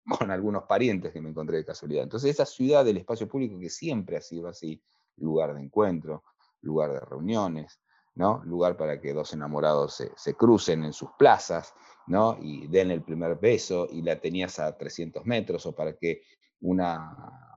con 0.19 0.31
algunos 0.31 0.65
parientes 0.65 1.13
que 1.13 1.21
me 1.21 1.31
encontré 1.31 1.59
de 1.59 1.65
casualidad. 1.65 2.05
Entonces 2.05 2.31
esa 2.31 2.47
ciudad 2.47 2.85
del 2.85 2.99
espacio 2.99 3.29
público 3.29 3.59
que 3.59 3.71
siempre 3.71 4.17
ha 4.17 4.21
sido 4.21 4.49
así, 4.49 4.83
lugar 5.17 5.55
de 5.55 5.63
encuentro, 5.63 6.25
lugar 6.63 6.93
de 6.93 7.01
reuniones, 7.01 7.81
¿no? 8.15 8.43
lugar 8.45 8.77
para 8.77 9.01
que 9.01 9.13
dos 9.13 9.33
enamorados 9.33 10.03
se, 10.17 10.35
crucen 10.35 10.85
en 10.85 10.93
sus 10.93 11.11
plazas 11.19 11.75
¿no? 12.07 12.37
y 12.41 12.67
den 12.67 12.91
el 12.91 13.03
primer 13.03 13.39
beso 13.39 13.89
y 13.91 14.03
la 14.03 14.21
tenías 14.21 14.59
a 14.59 14.77
300 14.77 15.25
metros 15.27 15.65
o 15.67 15.75
para 15.75 15.97
que 15.97 16.23
una, 16.61 17.50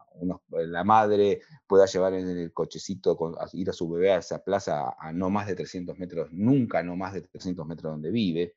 la 0.50 0.84
madre 0.84 1.42
pueda 1.68 1.86
llevar 1.86 2.14
en 2.14 2.28
el 2.28 2.54
cochecito, 2.54 3.18
ir 3.54 3.70
a 3.70 3.74
su 3.74 3.90
bebé 3.90 4.12
a 4.12 4.18
esa 4.18 4.44
plaza 4.44 4.96
a 4.98 5.12
no 5.12 5.30
más 5.30 5.48
de 5.48 5.56
300 5.56 5.98
metros, 5.98 6.32
nunca 6.32 6.84
no 6.84 6.96
más 6.96 7.14
de 7.14 7.22
300 7.22 7.66
metros 7.66 7.94
donde 7.94 8.12
vive. 8.12 8.56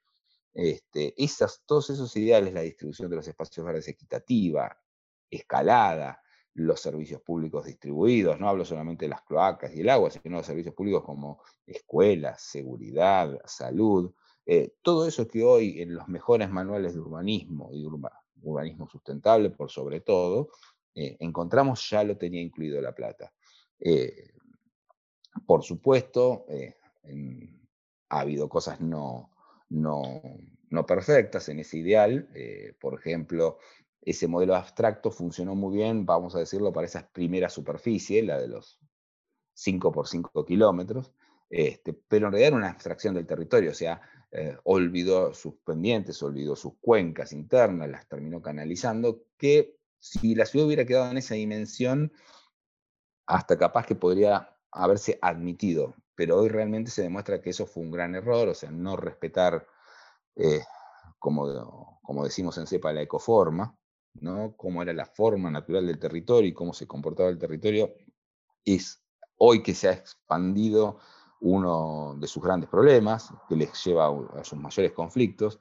Este, 0.54 1.14
esas, 1.22 1.62
todos 1.66 1.90
esos 1.90 2.16
ideales, 2.16 2.54
la 2.54 2.62
distribución 2.62 3.10
de 3.10 3.16
los 3.16 3.28
espacios 3.28 3.66
verdes 3.66 3.88
equitativa, 3.88 4.78
escalada, 5.30 6.22
los 6.54 6.80
servicios 6.80 7.20
públicos 7.20 7.66
distribuidos, 7.66 8.40
no 8.40 8.48
hablo 8.48 8.64
solamente 8.64 9.04
de 9.04 9.10
las 9.10 9.22
cloacas 9.22 9.74
y 9.74 9.80
el 9.80 9.90
agua, 9.90 10.10
sino 10.10 10.38
de 10.38 10.44
servicios 10.44 10.74
públicos 10.74 11.04
como 11.04 11.42
escuelas, 11.66 12.40
seguridad, 12.40 13.38
salud, 13.44 14.14
eh, 14.46 14.74
todo 14.80 15.06
eso 15.06 15.28
que 15.28 15.44
hoy 15.44 15.82
en 15.82 15.94
los 15.94 16.08
mejores 16.08 16.48
manuales 16.48 16.94
de 16.94 17.00
urbanismo 17.00 17.68
y 17.72 17.84
urbanismo 18.42 18.88
sustentable 18.88 19.50
por 19.50 19.70
sobre 19.70 20.00
todo, 20.00 20.48
eh, 20.96 21.16
encontramos 21.20 21.88
ya 21.88 22.02
lo 22.02 22.16
tenía 22.16 22.42
incluido 22.42 22.80
La 22.80 22.92
Plata. 22.92 23.32
Eh, 23.78 24.32
por 25.46 25.62
supuesto, 25.62 26.46
ha 28.08 28.20
habido 28.20 28.48
cosas 28.48 28.80
no, 28.80 29.30
no, 29.68 30.20
no, 30.70 30.86
perfectas 30.86 31.48
en 31.50 31.60
ese 31.60 31.78
ideal. 31.78 32.28
por 32.80 32.94
ejemplo, 32.94 33.58
ese 34.00 34.26
modelo 34.26 34.56
abstracto 34.56 35.10
funcionó 35.10 35.54
muy 35.54 35.76
bien, 35.76 36.06
vamos 36.06 36.34
a 36.34 36.38
decirlo, 36.38 36.72
para 36.72 36.86
esa 36.86 37.06
primera 37.06 37.48
superficie, 37.50 38.22
la 38.22 38.40
de 38.40 38.48
los 38.48 38.80
5 39.54 39.92
por 39.92 40.08
5 40.08 40.44
kilómetros, 40.44 41.12
este, 41.50 41.92
pero 41.92 42.26
en 42.26 42.32
realidad 42.32 42.48
era 42.48 42.56
una 42.56 42.70
abstracción 42.70 43.14
del 43.14 43.26
territorio, 43.26 43.70
o 43.70 43.74
sea, 43.74 44.00
eh, 44.30 44.56
olvidó 44.64 45.32
sus 45.32 45.54
pendientes, 45.64 46.22
olvidó 46.22 46.56
sus 46.56 46.74
cuencas 46.80 47.32
internas, 47.32 47.88
las 47.88 48.08
terminó 48.08 48.42
canalizando, 48.42 49.24
que 49.38 49.75
si 50.06 50.34
la 50.34 50.46
ciudad 50.46 50.66
hubiera 50.66 50.84
quedado 50.84 51.10
en 51.10 51.18
esa 51.18 51.34
dimensión, 51.34 52.12
hasta 53.26 53.58
capaz 53.58 53.86
que 53.86 53.94
podría 53.96 54.56
haberse 54.70 55.18
admitido, 55.20 55.94
pero 56.14 56.38
hoy 56.38 56.48
realmente 56.48 56.90
se 56.90 57.02
demuestra 57.02 57.40
que 57.40 57.50
eso 57.50 57.66
fue 57.66 57.82
un 57.82 57.90
gran 57.90 58.14
error, 58.14 58.48
o 58.48 58.54
sea, 58.54 58.70
no 58.70 58.96
respetar, 58.96 59.66
eh, 60.36 60.62
como, 61.18 62.00
como 62.02 62.24
decimos 62.24 62.56
en 62.58 62.66
CEPA, 62.66 62.92
la 62.92 63.02
ecoforma, 63.02 63.76
¿no? 64.14 64.54
cómo 64.56 64.82
era 64.82 64.92
la 64.92 65.06
forma 65.06 65.50
natural 65.50 65.86
del 65.86 65.98
territorio 65.98 66.48
y 66.48 66.54
cómo 66.54 66.72
se 66.72 66.86
comportaba 66.86 67.28
el 67.28 67.38
territorio, 67.38 67.92
es 68.64 69.02
hoy 69.38 69.62
que 69.62 69.74
se 69.74 69.88
ha 69.88 69.92
expandido 69.92 70.98
uno 71.40 72.16
de 72.18 72.28
sus 72.28 72.42
grandes 72.42 72.70
problemas, 72.70 73.32
que 73.48 73.56
les 73.56 73.84
lleva 73.84 74.08
a 74.38 74.44
sus 74.44 74.58
mayores 74.58 74.92
conflictos. 74.92 75.60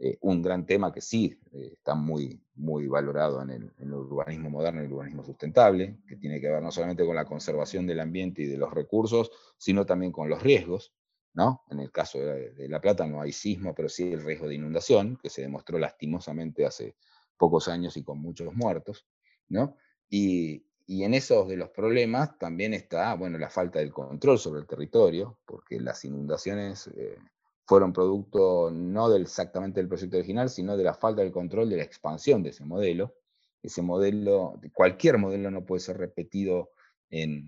Eh, 0.00 0.16
un 0.20 0.42
gran 0.42 0.64
tema 0.64 0.92
que 0.92 1.00
sí 1.00 1.36
eh, 1.52 1.70
está 1.72 1.96
muy, 1.96 2.40
muy 2.54 2.86
valorado 2.86 3.42
en 3.42 3.50
el, 3.50 3.92
urbanismo 3.92 4.48
moderno 4.48 4.80
y 4.80 4.86
el 4.86 4.92
urbanismo 4.92 5.24
sustentable, 5.24 5.98
que 6.06 6.16
tiene 6.16 6.40
que 6.40 6.48
ver 6.48 6.62
no 6.62 6.70
solamente 6.70 7.04
con 7.04 7.16
la 7.16 7.24
conservación 7.24 7.84
del 7.84 7.98
ambiente 7.98 8.42
y 8.42 8.46
de 8.46 8.58
los 8.58 8.72
recursos, 8.72 9.32
sino 9.56 9.84
también 9.86 10.12
con 10.12 10.28
los 10.28 10.42
riesgos. 10.42 10.92
¿no? 11.34 11.64
En 11.70 11.80
el 11.80 11.90
caso 11.90 12.18
de, 12.18 12.68
La 12.68 12.80
Plata 12.80 13.06
no 13.06 13.20
hay 13.20 13.32
sismo, 13.32 13.74
pero 13.74 13.88
sí 13.88 14.12
el 14.12 14.24
riesgo 14.24 14.46
de 14.46 14.54
inundación, 14.54 15.18
que 15.20 15.30
se 15.30 15.42
demostró 15.42 15.78
lastimosamente 15.78 16.64
hace 16.64 16.94
pocos 17.36 17.66
años 17.68 17.96
y 17.96 18.04
con 18.04 18.18
muchos 18.18 18.54
muertos. 18.54 19.06
¿no? 19.48 19.76
Y, 20.08 20.64
y 20.86 21.02
en 21.02 21.12
esos 21.12 21.48
de 21.48 21.56
los 21.56 21.70
problemas 21.70 22.38
también 22.38 22.72
está, 22.72 23.14
bueno, 23.14 23.36
la 23.36 23.50
falta 23.50 23.78
del 23.80 23.92
control 23.92 24.38
sobre 24.38 24.60
el 24.60 24.66
territorio, 24.66 25.38
porque 25.44 25.80
las 25.80 26.04
inundaciones 26.04 26.86
eh, 26.96 27.18
fueron 27.68 27.92
producto 27.92 28.70
no 28.72 29.10
del, 29.10 29.22
exactamente 29.22 29.78
del 29.78 29.88
proyecto 29.88 30.16
original, 30.16 30.48
sino 30.48 30.74
de 30.74 30.84
la 30.84 30.94
falta 30.94 31.20
del 31.20 31.30
control 31.30 31.68
de 31.68 31.76
la 31.76 31.82
expansión 31.82 32.42
de 32.42 32.48
ese 32.48 32.64
modelo. 32.64 33.14
Ese 33.62 33.82
modelo, 33.82 34.58
cualquier 34.72 35.18
modelo 35.18 35.50
no 35.50 35.66
puede 35.66 35.80
ser 35.80 35.98
repetido 35.98 36.70
eh, 37.10 37.44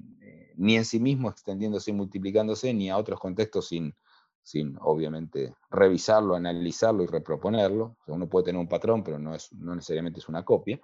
ni 0.56 0.76
en 0.76 0.84
sí 0.84 1.00
mismo 1.00 1.30
extendiéndose 1.30 1.90
y 1.90 1.94
multiplicándose, 1.94 2.74
ni 2.74 2.90
a 2.90 2.98
otros 2.98 3.18
contextos 3.18 3.68
sin, 3.68 3.94
sin 4.42 4.76
obviamente 4.82 5.54
revisarlo, 5.70 6.34
analizarlo 6.34 7.02
y 7.02 7.06
reproponerlo. 7.06 7.96
uno 8.08 8.28
puede 8.28 8.44
tener 8.44 8.60
un 8.60 8.68
patrón, 8.68 9.02
pero 9.02 9.18
no, 9.18 9.34
es, 9.34 9.50
no 9.54 9.74
necesariamente 9.74 10.20
es 10.20 10.28
una 10.28 10.44
copia 10.44 10.78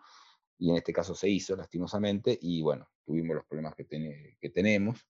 y 0.58 0.70
en 0.70 0.76
este 0.76 0.94
caso 0.94 1.14
se 1.14 1.28
hizo 1.28 1.54
lastimosamente, 1.54 2.38
y 2.40 2.62
bueno, 2.62 2.88
tuvimos 3.04 3.36
los 3.36 3.44
problemas 3.44 3.74
que, 3.74 3.84
que 4.40 4.48
tenemos. 4.48 5.06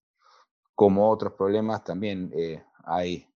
Como 0.74 1.08
otros 1.08 1.34
problemas 1.34 1.84
también 1.84 2.32
eh, 2.34 2.60
hay 2.82 3.28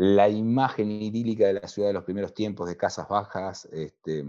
la 0.00 0.30
imagen 0.30 0.90
idílica 0.90 1.46
de 1.46 1.60
la 1.60 1.68
ciudad 1.68 1.90
de 1.90 1.92
los 1.92 2.04
primeros 2.04 2.32
tiempos 2.32 2.66
de 2.66 2.78
casas 2.78 3.06
bajas, 3.06 3.68
este, 3.70 4.24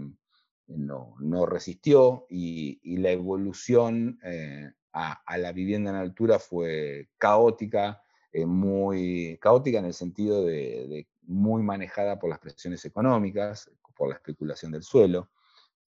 no, 0.66 1.14
no, 1.18 1.46
resistió 1.46 2.26
y, 2.28 2.98
la 2.98 3.10
evolución 3.10 4.18
eh, 4.22 4.70
a, 4.92 5.38
la 5.38 5.50
vivienda 5.52 5.90
en 5.90 5.96
altura 5.96 6.38
fue 6.38 7.08
caótica, 7.16 8.02
eh, 8.34 8.44
muy 8.44 9.38
caótica 9.40 9.78
en 9.78 9.86
el 9.86 9.94
sentido 9.94 10.44
de, 10.44 11.08
muy 11.22 11.62
manejada 11.62 12.18
por 12.18 12.28
las 12.28 12.38
presiones 12.38 12.84
económicas, 12.84 13.70
por 13.96 14.10
la 14.10 14.16
especulación 14.16 14.72
del 14.72 14.82
suelo 14.82 15.30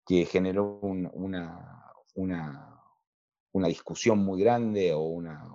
que 0.05 0.25
generó 0.25 0.79
una, 0.83 1.11
discusión 3.53 4.19
muy 4.19 4.41
grande 4.41 4.93
o 4.93 5.01
una, 5.01 5.47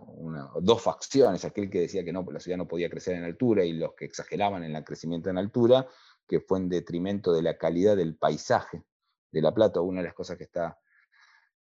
dos 0.61 0.83
facciones, 0.83 1.45
aquel 1.45 1.71
que 1.71 1.81
decía 1.81 2.05
que 2.05 2.13
no, 2.13 2.25
la 2.31 2.41
ciudad 2.41 2.59
no 2.59 2.69
podía 2.69 2.91
crecer 2.91 3.17
en 3.17 3.25
altura 3.25 3.65
y 3.65 3.73
los 3.73 3.95
que 3.95 4.05
exageraban 4.05 4.65
en 4.65 4.77
el 4.77 4.85
crecimiento 4.85 5.31
en 5.31 5.39
altura, 5.39 5.87
que 6.27 6.41
fue 6.41 6.59
en 6.59 6.69
detrimento 6.69 7.33
de 7.33 7.43
la 7.43 7.57
calidad 7.57 7.97
del 7.97 8.17
paisaje 8.17 8.83
de 9.31 9.43
La 9.43 9.55
Plata. 9.55 9.81
Una 9.81 10.01
de 10.01 10.07
las 10.07 10.15
cosas 10.15 10.37
que 10.37 10.45
está 10.45 10.79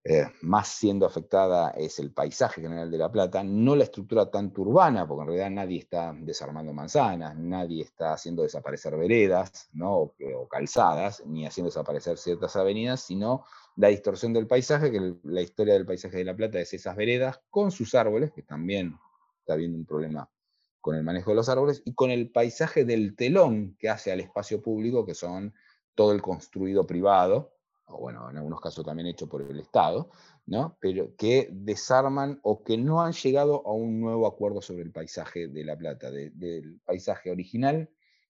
eh, 0.10 0.26
más 0.40 0.70
siendo 0.70 1.06
afectada 1.06 1.72
es 1.72 2.00
el 2.00 2.14
paisaje 2.14 2.62
general 2.62 2.90
de 2.90 2.98
La 2.98 3.12
Plata, 3.12 3.44
no 3.44 3.76
la 3.76 3.84
estructura 3.84 4.32
tanto 4.32 4.62
urbana, 4.62 5.06
porque 5.06 5.24
en 5.24 5.28
realidad 5.28 5.50
nadie 5.50 5.80
está 5.80 6.16
desarmando 6.18 6.72
manzanas, 6.72 7.36
nadie 7.36 7.84
está 7.84 8.14
haciendo 8.14 8.44
desaparecer 8.44 8.96
veredas 8.96 9.68
¿no? 9.74 9.94
o, 9.98 10.48
calzadas, 10.50 11.22
ni 11.26 11.46
haciendo 11.46 11.68
desaparecer 11.68 12.18
ciertas 12.18 12.56
avenidas, 12.56 13.02
sino 13.02 13.44
la 13.76 13.90
distorsión 13.90 14.32
del 14.32 14.48
paisaje, 14.48 14.94
que 14.94 15.16
la 15.24 15.42
historia 15.42 15.74
del 15.74 15.86
paisaje 15.86 16.20
de 16.20 16.24
La 16.24 16.38
Plata 16.38 16.58
es 16.58 16.74
esas 16.74 16.96
veredas 16.96 17.42
con 17.50 17.72
sus 17.72 17.94
árboles, 17.94 18.32
que 18.32 18.44
también 18.44 18.98
está 19.40 19.56
habiendo 19.56 19.78
un 19.78 19.86
problema 19.86 20.30
con 20.80 20.96
el 20.96 21.04
manejo 21.04 21.32
de 21.32 21.36
los 21.36 21.50
árboles, 21.50 21.82
y 21.84 21.94
con 21.94 22.12
el 22.12 22.32
paisaje 22.32 22.86
del 22.86 23.14
telón 23.18 23.76
que 23.78 23.90
hace 23.90 24.14
al 24.14 24.22
espacio 24.22 24.62
público, 24.62 25.06
que 25.06 25.16
son 25.16 25.54
todo 25.96 26.14
el 26.14 26.22
construido 26.22 26.88
privado, 26.88 27.57
o 27.88 28.00
bueno, 28.00 28.30
en 28.30 28.38
algunos 28.38 28.60
casos 28.60 28.86
también 28.86 29.08
hecho 29.08 29.28
por 29.28 29.42
el 29.42 29.60
Estado, 29.60 30.10
¿no? 30.46 30.78
pero 30.80 31.16
que 31.16 31.50
desarman 31.52 32.40
o 32.44 32.64
que 32.64 32.78
no 32.78 33.02
han 33.02 33.14
llegado 33.14 33.66
a 33.66 33.72
un 33.72 34.02
nuevo 34.02 34.28
acuerdo 34.28 34.62
sobre 34.62 34.84
el 34.84 34.92
paisaje 34.92 35.48
de 35.48 35.64
La 35.64 35.78
Plata, 35.78 36.12
del 36.12 36.80
paisaje 36.86 37.32
original, 37.32 37.90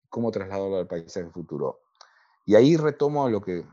cómo 0.08 0.30
trasladarlo 0.30 0.78
al 0.78 0.86
paisaje 0.86 1.30
futuro. 1.30 1.80
Y 2.44 2.54
ahí 2.54 2.76
retomo 2.76 3.28
lo 3.28 3.40
que 3.40 3.64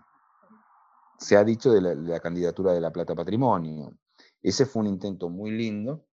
se 1.17 1.35
ha 1.35 1.43
dicho 1.43 1.71
de 1.71 1.81
la, 1.81 2.19
candidatura 2.19 2.73
de 2.73 2.81
La 2.81 2.91
Plata 2.91 3.15
Patrimonio. 3.15 3.97
Ese 4.41 4.65
fue 4.65 4.81
un 4.81 4.89
intento 4.89 5.29
muy 5.29 5.51
lindo, 5.51 6.05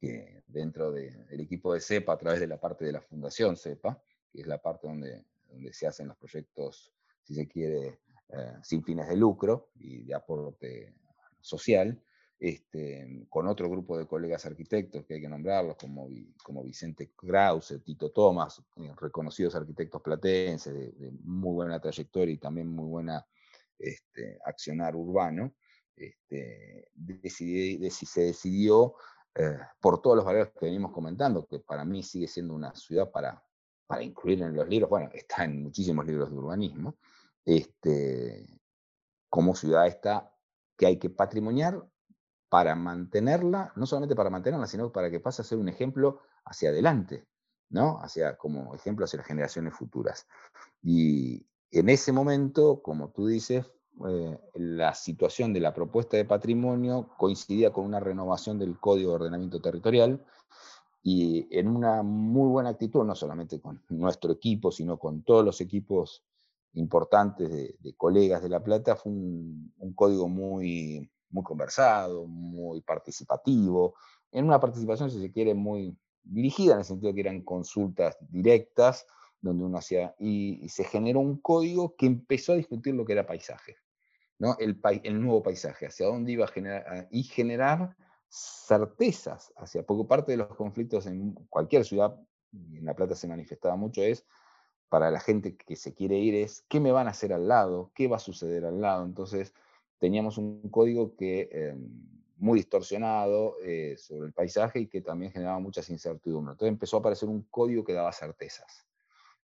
que 0.00 0.42
dentro 0.46 0.92
del 0.92 1.40
equipo 1.40 1.74
de 1.74 1.80
CEPA, 1.80 2.12
a 2.12 2.18
través 2.18 2.40
de 2.40 2.46
la 2.46 2.60
parte 2.60 2.84
de 2.84 2.92
la 2.92 3.00
Fundación 3.00 3.56
CEPA, 3.56 4.00
que 4.30 4.42
es 4.42 4.46
la 4.46 4.60
parte 4.60 4.86
donde, 4.86 5.24
donde 5.48 5.72
se 5.72 5.86
hacen 5.86 6.08
los 6.08 6.16
proyectos, 6.16 6.92
si 7.22 7.34
se 7.34 7.48
quiere, 7.48 8.00
eh, 8.28 8.54
sin 8.62 8.82
fines 8.82 9.08
de 9.08 9.16
lucro 9.16 9.70
y 9.76 10.04
de 10.04 10.14
aporte 10.14 10.94
social, 11.40 12.02
este, 12.38 13.26
con 13.30 13.46
otro 13.46 13.70
grupo 13.70 13.96
de 13.96 14.06
colegas 14.06 14.44
arquitectos 14.44 15.06
que 15.06 15.14
hay 15.14 15.20
que 15.20 15.28
nombrarlos, 15.28 15.76
como, 15.76 16.08
como 16.42 16.62
Vicente 16.62 17.12
Krause, 17.16 17.80
Tito 17.84 18.10
Tomás, 18.10 18.62
eh, 18.76 18.92
reconocidos 19.00 19.54
arquitectos 19.54 20.02
platenses 20.02 20.74
de, 20.74 21.12
muy 21.22 21.54
buena 21.54 21.80
trayectoria 21.80 22.34
y 22.34 22.38
también 22.38 22.68
muy 22.68 22.86
buena 22.86 23.24
este, 23.78 24.38
accionar 24.44 24.96
urbano, 24.96 25.54
este, 25.94 26.90
se 27.30 28.20
decidió, 28.20 28.94
eh, 29.34 29.58
por 29.80 30.02
todos 30.02 30.16
los 30.16 30.24
valores 30.24 30.52
que 30.58 30.66
venimos 30.66 30.92
comentando, 30.92 31.46
que 31.46 31.60
para 31.60 31.84
mí 31.84 32.02
sigue 32.02 32.26
siendo 32.26 32.54
una 32.54 32.74
ciudad 32.74 33.10
para, 33.10 33.42
para 33.86 34.02
incluir 34.02 34.42
en 34.42 34.54
los 34.54 34.68
libros, 34.68 34.90
bueno, 34.90 35.10
está 35.12 35.44
en 35.44 35.62
muchísimos 35.62 36.06
libros 36.06 36.30
de 36.30 36.36
urbanismo, 36.36 36.96
este, 37.46 38.60
como 39.30 39.54
ciudad 39.54 39.86
esta 39.86 40.34
que 40.76 40.86
hay 40.86 40.98
que 40.98 41.08
patrimoniar 41.08 41.88
para 42.48 42.74
mantenerla, 42.74 43.72
no 43.76 43.86
solamente 43.86 44.14
para 44.14 44.30
mantenerla, 44.30 44.66
sino 44.66 44.92
para 44.92 45.10
que 45.10 45.20
pase 45.20 45.42
a 45.42 45.44
ser 45.44 45.58
un 45.58 45.68
ejemplo 45.68 46.20
hacia 46.44 46.68
adelante, 46.68 47.26
¿no? 47.70 47.98
Hacia, 48.00 48.36
como 48.36 48.74
ejemplo 48.74 49.04
hacia 49.04 49.18
las 49.18 49.26
generaciones 49.26 49.74
futuras. 49.74 50.26
Y 50.82 51.46
en 51.70 51.88
ese 51.88 52.12
momento, 52.12 52.82
como 52.82 53.10
tú 53.10 53.26
dices, 53.26 53.66
eh, 54.06 54.38
la 54.54 54.94
situación 54.94 55.52
de 55.52 55.60
la 55.60 55.72
propuesta 55.72 56.16
de 56.16 56.26
patrimonio 56.26 57.08
coincidía 57.16 57.72
con 57.72 57.86
una 57.86 58.00
renovación 58.00 58.58
del 58.58 58.78
Código 58.78 59.10
de 59.10 59.16
Ordenamiento 59.16 59.60
Territorial 59.60 60.22
y 61.02 61.46
en 61.56 61.68
una 61.68 62.02
muy 62.02 62.48
buena 62.48 62.70
actitud, 62.70 63.04
no 63.04 63.14
solamente 63.14 63.60
con 63.60 63.82
nuestro 63.88 64.32
equipo, 64.32 64.70
sino 64.70 64.98
con 64.98 65.22
todos 65.22 65.44
los 65.44 65.60
equipos 65.60 66.25
importantes 66.76 67.50
de, 67.50 67.94
colegas 67.96 68.42
de 68.42 68.48
La 68.48 68.62
Plata, 68.62 68.96
fue 68.96 69.12
un, 69.12 69.72
código 69.94 70.28
muy, 70.28 71.10
muy 71.30 71.42
conversado, 71.42 72.26
muy 72.26 72.82
participativo, 72.82 73.94
en 74.30 74.44
una 74.44 74.60
participación, 74.60 75.10
si 75.10 75.20
se 75.20 75.32
quiere, 75.32 75.54
muy 75.54 75.96
dirigida, 76.22 76.74
en 76.74 76.80
el 76.80 76.84
sentido 76.84 77.14
que 77.14 77.20
eran 77.20 77.42
consultas 77.42 78.16
directas, 78.20 79.06
donde 79.40 79.64
uno 79.64 79.78
hacía, 79.78 80.14
y, 80.18 80.68
se 80.68 80.84
generó 80.84 81.20
un 81.20 81.40
código 81.40 81.96
que 81.96 82.06
empezó 82.06 82.52
a 82.52 82.56
discutir 82.56 82.94
lo 82.94 83.04
que 83.04 83.12
era 83.12 83.26
paisaje. 83.26 83.76
¿no? 84.38 84.54
el, 84.58 84.78
el 85.02 85.20
nuevo 85.20 85.42
paisaje, 85.42 85.86
hacia 85.86 86.06
dónde 86.06 86.32
iba 86.32 86.44
a 86.44 86.48
generar, 86.48 87.08
y 87.10 87.22
generar 87.22 87.96
certezas 88.28 89.50
hacia 89.56 89.86
poco 89.86 90.06
parte 90.06 90.32
de 90.32 90.38
los 90.38 90.54
conflictos 90.54 91.06
en 91.06 91.32
cualquier 91.48 91.86
ciudad, 91.86 92.14
en 92.52 92.84
La 92.84 92.94
Plata 92.94 93.14
se 93.14 93.28
manifestaba 93.28 93.76
mucho, 93.76 94.02
es 94.02 94.26
para 94.88 95.10
la 95.10 95.20
gente 95.20 95.56
que 95.56 95.76
se 95.76 95.94
quiere 95.94 96.18
ir 96.18 96.34
es 96.34 96.64
qué 96.68 96.80
me 96.80 96.92
van 96.92 97.06
a 97.06 97.10
hacer 97.10 97.32
al 97.32 97.48
lado, 97.48 97.90
qué 97.94 98.08
va 98.08 98.16
a 98.16 98.20
suceder 98.20 98.64
al 98.64 98.80
lado. 98.80 99.04
Entonces 99.04 99.54
teníamos 99.98 100.38
un 100.38 100.68
código 100.70 101.16
que 101.16 101.48
em, 101.52 101.88
muy 102.36 102.58
distorsionado 102.58 103.56
eh, 103.64 103.96
sobre 103.98 104.28
el 104.28 104.32
paisaje 104.32 104.80
y 104.80 104.86
que 104.88 105.00
también 105.00 105.32
generaba 105.32 105.58
muchas 105.58 105.88
incertidumbres. 105.90 106.54
Entonces 106.54 106.72
empezó 106.72 106.96
a 106.96 107.00
aparecer 107.00 107.28
un 107.28 107.42
código 107.50 107.84
que 107.84 107.94
daba 107.94 108.12
certezas. 108.12 108.86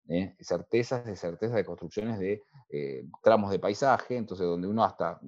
¿eh? 0.10 0.36
certezas 0.40 1.06
de 1.06 1.16
certezas 1.16 1.56
de 1.56 1.66
construcciones 1.66 2.20
de 2.20 2.44
eh, 2.70 3.06
tramos 3.22 3.52
de 3.52 3.60
paisaje, 3.60 4.18
entonces 4.18 4.46
donde 4.46 4.68
uno 4.68 4.84
hasta 4.84 5.20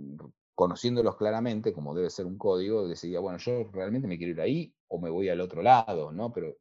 conociéndolos 0.55 1.15
claramente, 1.15 1.73
como 1.73 1.95
debe 1.95 2.09
ser 2.09 2.25
un 2.25 2.37
código, 2.37 2.87
decidía, 2.87 3.19
bueno, 3.19 3.39
yo 3.39 3.69
realmente 3.71 4.07
me 4.07 4.17
quiero 4.17 4.33
ir 4.33 4.41
ahí 4.41 4.73
o 4.87 4.99
me 4.99 5.09
voy 5.09 5.29
al 5.29 5.41
otro 5.41 5.61
lado, 5.61 6.11
¿no? 6.11 6.31
Pero, 6.31 6.55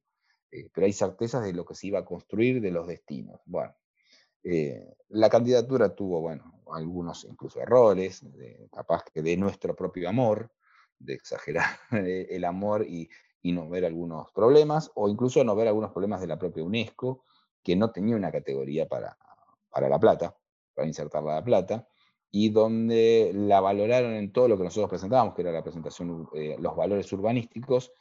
pero 0.72 0.86
hay 0.86 0.92
certezas 0.92 1.44
de 1.44 1.52
lo 1.52 1.64
que 1.64 1.74
se 1.74 1.86
iba 1.86 2.00
a 2.00 2.04
construir, 2.04 2.60
de 2.60 2.70
los 2.70 2.86
destinos. 2.86 3.40
Bueno, 3.46 3.74
la 5.08 5.30
candidatura 5.30 5.94
tuvo, 5.94 6.20
bueno, 6.20 6.62
algunos 6.72 7.24
incluso 7.24 7.60
errores, 7.60 8.22
capaz 8.72 9.04
que 9.12 9.22
de 9.22 9.36
nuestro 9.36 9.74
propio 9.74 10.08
amor, 10.08 10.50
de 10.98 11.14
exagerar 11.14 11.64
el 11.90 12.44
amor 12.44 12.86
y, 12.86 13.08
no 13.44 13.68
ver 13.68 13.84
algunos 13.84 14.30
problemas, 14.30 14.90
o 14.94 15.08
incluso 15.08 15.42
no 15.42 15.56
ver 15.56 15.66
algunos 15.66 15.90
problemas 15.90 16.20
de 16.20 16.28
la 16.28 16.38
propia 16.38 16.62
UNESCO, 16.62 17.24
que 17.62 17.74
no 17.74 17.90
tenía 17.90 18.14
una 18.14 18.30
categoría 18.30 18.86
para, 18.86 19.16
para 19.68 19.88
La 19.88 19.98
Plata, 19.98 20.36
para 20.74 20.86
insertar 20.86 21.24
La 21.24 21.42
Plata, 21.42 21.88
y 22.30 22.50
donde 22.50 23.32
la 23.34 23.60
valoraron 23.60 24.12
en 24.12 24.32
todo 24.32 24.48
lo 24.48 24.56
que 24.56 24.64
nosotros 24.64 24.90
presentábamos, 24.90 25.34
que 25.34 25.42
era 25.42 25.50
la 25.52 25.62
presentación, 25.62 26.28
eh, 26.34 26.56
los 26.58 26.76
valores 26.76 27.12
urbanísticos, 27.12 27.92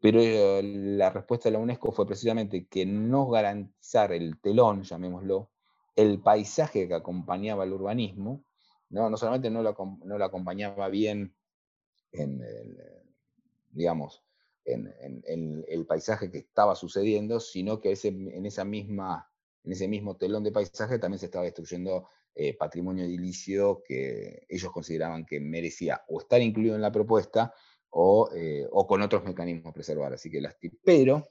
pero 0.00 0.20
eh, 0.20 0.62
la 0.62 1.10
respuesta 1.10 1.48
de 1.48 1.52
la 1.52 1.58
UNESCO 1.58 1.92
fue 1.92 2.06
precisamente 2.06 2.66
que 2.66 2.86
no 2.86 3.28
garantizar 3.28 4.12
el 4.12 4.40
telón, 4.40 4.82
llamémoslo, 4.82 5.50
el 5.94 6.20
paisaje 6.20 6.88
que 6.88 6.94
acompañaba 6.94 7.64
el 7.64 7.72
urbanismo, 7.72 8.44
no, 8.88 9.10
no 9.10 9.16
solamente 9.16 9.50
no 9.50 9.62
lo, 9.62 10.24
acompañaba 10.24 10.88
bien 10.88 11.34
en 12.12 12.42
el, 12.42 12.78
digamos, 13.70 14.24
en, 14.64 15.64
el 15.68 15.86
paisaje 15.86 16.30
que 16.30 16.38
estaba 16.38 16.74
sucediendo, 16.74 17.38
sino 17.38 17.80
que 17.80 17.92
ese, 17.92 18.08
en 18.08 18.46
ese 18.46 18.64
mismo 18.64 20.16
telón 20.16 20.42
de 20.42 20.52
paisaje 20.52 20.98
también 20.98 21.18
se 21.18 21.26
estaba 21.26 21.44
destruyendo 21.44 22.08
eh, 22.34 22.56
patrimonio 22.56 23.04
edilicio 23.04 23.82
que 23.84 24.46
ellos 24.48 24.72
consideraban 24.72 25.26
que 25.26 25.40
merecía 25.40 26.04
o 26.08 26.20
estar 26.20 26.40
incluido 26.40 26.74
en 26.74 26.80
la 26.80 26.92
propuesta 26.92 27.52
o, 27.90 28.30
eh, 28.34 28.66
o 28.70 28.86
con 28.86 29.02
otros 29.02 29.24
mecanismos 29.24 29.74
preservar. 29.74 30.12
Así 30.12 30.30
que 30.30 30.40
las 30.40 30.56
pero 30.84 31.28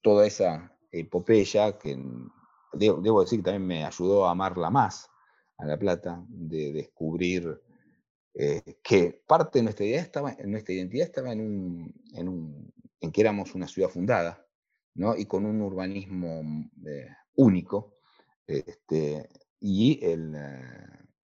toda 0.00 0.26
esa 0.26 0.76
epopeya, 0.90 1.78
que 1.78 1.98
debo, 2.72 3.22
decir 3.22 3.40
que 3.40 3.44
también 3.44 3.66
me 3.66 3.84
ayudó 3.84 4.26
a 4.26 4.30
amarla 4.30 4.70
más 4.70 5.08
a 5.58 5.66
La 5.66 5.78
Plata, 5.78 6.24
de 6.28 6.72
descubrir 6.72 7.60
eh, 8.34 8.78
que 8.82 9.22
parte 9.26 9.58
de 9.58 9.64
nuestra 9.64 9.84
identidad 9.84 10.06
estaba, 10.06 10.36
nuestra 10.44 10.74
identidad 10.74 11.06
estaba 11.06 11.32
en, 11.32 11.40
un, 11.40 12.72
en, 13.00 13.12
que 13.12 13.20
éramos 13.20 13.54
una 13.54 13.68
ciudad 13.68 13.88
fundada, 13.88 14.46
¿no? 14.94 15.16
y 15.16 15.26
con 15.26 15.46
un 15.46 15.60
urbanismo 15.60 16.42
mm, 16.42 16.70
eh, 16.86 17.08
único, 17.36 17.98
este, 18.46 19.28
y, 19.60 20.04
el, 20.04 20.32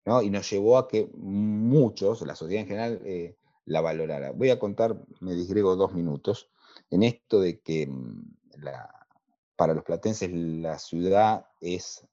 ¿no? 0.06 0.22
y 0.22 0.30
nos 0.30 0.50
llevó 0.50 0.78
a 0.78 0.88
que 0.88 1.10
muchos, 1.14 2.22
la 2.24 2.36
sociedad 2.36 2.64
en 2.64 2.68
general, 2.68 3.02
la 3.66 3.82
valorara. 3.82 4.32
Voy 4.32 4.50
a 4.50 4.60
contar, 4.60 5.00
me 5.20 5.34
disgrego 5.34 5.76
dos 5.76 5.94
minutos, 5.94 6.50
en 6.90 7.04
esto 7.04 7.40
de 7.40 7.60
que 7.60 7.88
mm, 7.88 8.36
la, 8.60 9.08
para 9.56 9.74
los 9.74 9.84
platenses 9.84 10.32
la 10.32 10.80
ciudad 10.80 11.46
es 11.62 12.08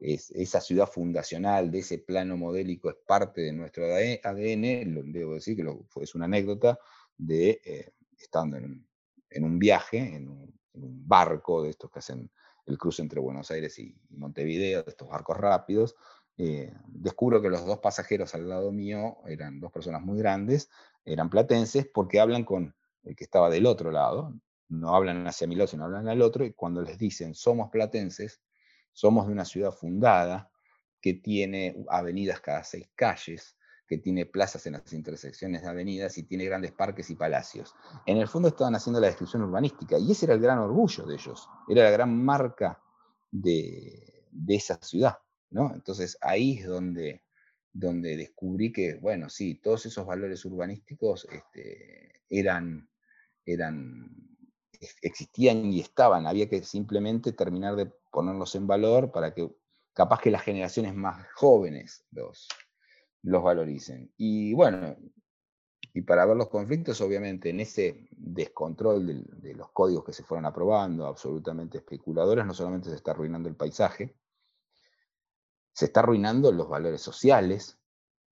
esa 0.00 0.60
ciudad 0.60 0.86
fundacional 0.86 1.70
de 1.70 1.80
ese 1.80 1.98
plano 1.98 2.36
modélico 2.36 2.88
es 2.88 2.96
parte 3.06 3.40
de 3.40 3.52
nuestro 3.52 3.84
ADN, 3.84 5.12
debo 5.12 5.34
decir 5.34 5.56
que 5.56 6.02
es 6.02 6.14
una 6.14 6.26
anécdota 6.26 6.78
de 7.16 7.60
eh, 7.64 7.92
estando 8.16 8.56
en, 8.56 9.44
un 9.44 9.58
viaje, 9.58 9.98
en 9.98 10.28
un, 10.28 10.58
barco 10.80 11.64
de 11.64 11.70
estos 11.70 11.90
que 11.90 11.98
hacen 11.98 12.30
el 12.66 12.78
cruce 12.78 13.02
entre 13.02 13.18
Buenos 13.18 13.50
Aires 13.50 13.76
y, 13.80 13.96
Montevideo, 14.10 14.84
de 14.84 14.90
estos 14.90 15.08
barcos 15.08 15.36
rápidos, 15.36 15.96
eh, 16.36 16.72
descubro 16.86 17.42
que 17.42 17.48
los 17.48 17.66
dos 17.66 17.78
pasajeros 17.78 18.36
al 18.36 18.48
lado 18.48 18.70
mío 18.70 19.16
eran 19.26 19.58
dos 19.58 19.72
personas 19.72 20.02
muy 20.02 20.18
grandes, 20.18 20.70
eran 21.12 21.30
platenses, 21.30 21.88
porque 21.92 22.20
hablan 22.20 22.44
con 22.44 22.74
el 23.04 23.16
que 23.16 23.24
estaba 23.24 23.50
del 23.50 23.66
otro 23.66 23.90
lado, 23.90 24.34
no 24.68 24.94
hablan 24.94 25.26
hacia 25.26 25.46
mi 25.46 25.54
lado, 25.54 25.68
sino 25.68 25.84
hablan 25.84 26.08
al 26.08 26.22
otro, 26.22 26.44
y 26.44 26.52
cuando 26.52 26.82
les 26.82 26.98
dicen 26.98 27.34
somos 27.34 27.70
platenses, 27.70 28.40
somos 28.92 29.26
de 29.26 29.32
una 29.32 29.44
ciudad 29.44 29.72
fundada 29.72 30.50
que 31.00 31.14
tiene 31.14 31.84
avenidas 31.88 32.40
cada 32.40 32.64
seis 32.64 32.88
calles, 32.94 33.56
que 33.86 33.98
tiene 33.98 34.26
plazas 34.26 34.66
en 34.66 34.74
las 34.74 34.92
intersecciones 34.92 35.62
de 35.62 35.68
avenidas 35.68 36.18
y 36.18 36.24
tiene 36.24 36.44
grandes 36.44 36.72
parques 36.72 37.08
y 37.08 37.14
palacios. 37.14 37.74
En 38.04 38.18
el 38.18 38.28
fondo 38.28 38.48
estaban 38.48 38.74
haciendo 38.74 39.00
la 39.00 39.06
descripción 39.06 39.42
urbanística 39.42 39.98
y 39.98 40.12
ese 40.12 40.26
era 40.26 40.34
el 40.34 40.40
gran 40.40 40.58
orgullo 40.58 41.06
de 41.06 41.14
ellos, 41.14 41.48
era 41.68 41.84
la 41.84 41.90
gran 41.90 42.22
marca 42.22 42.82
de, 43.30 44.26
esa 44.48 44.78
ciudad. 44.82 45.18
¿no? 45.50 45.72
Entonces 45.72 46.18
ahí 46.20 46.58
es 46.58 46.66
donde, 46.66 47.22
donde 47.72 48.16
descubrí 48.16 48.72
que, 48.72 48.94
bueno, 48.94 49.28
sí, 49.28 49.56
todos 49.56 49.86
esos 49.86 50.06
valores 50.06 50.44
urbanísticos 50.44 51.26
este, 51.30 52.22
eran, 52.28 52.88
eran, 53.44 54.10
existían 55.02 55.66
y 55.66 55.80
estaban, 55.80 56.26
había 56.26 56.48
que 56.48 56.62
simplemente 56.62 57.32
terminar 57.32 57.76
de 57.76 57.86
ponerlos 58.10 58.54
en 58.54 58.66
valor 58.66 59.12
para 59.12 59.34
que 59.34 59.50
capaz 59.92 60.20
que 60.20 60.30
las 60.30 60.42
generaciones 60.42 60.94
más 60.94 61.26
jóvenes 61.34 62.04
los, 62.12 62.48
los 63.22 63.42
valoricen. 63.42 64.12
Y 64.16 64.54
bueno, 64.54 64.96
y 65.92 66.02
para 66.02 66.26
ver 66.26 66.36
los 66.36 66.48
conflictos, 66.48 67.00
obviamente, 67.00 67.50
en 67.50 67.60
ese 67.60 68.08
descontrol 68.10 69.06
de, 69.06 69.48
de, 69.48 69.54
los 69.54 69.70
códigos 69.72 70.04
que 70.04 70.12
se 70.12 70.22
fueron 70.22 70.46
aprobando, 70.46 71.06
absolutamente 71.06 71.78
especuladores, 71.78 72.46
no 72.46 72.54
solamente 72.54 72.90
se 72.90 72.96
está 72.96 73.10
arruinando 73.10 73.48
el 73.48 73.56
paisaje, 73.56 74.14
se 75.78 75.84
está 75.84 76.00
arruinando 76.00 76.50
los 76.50 76.68
valores 76.68 77.00
sociales, 77.00 77.78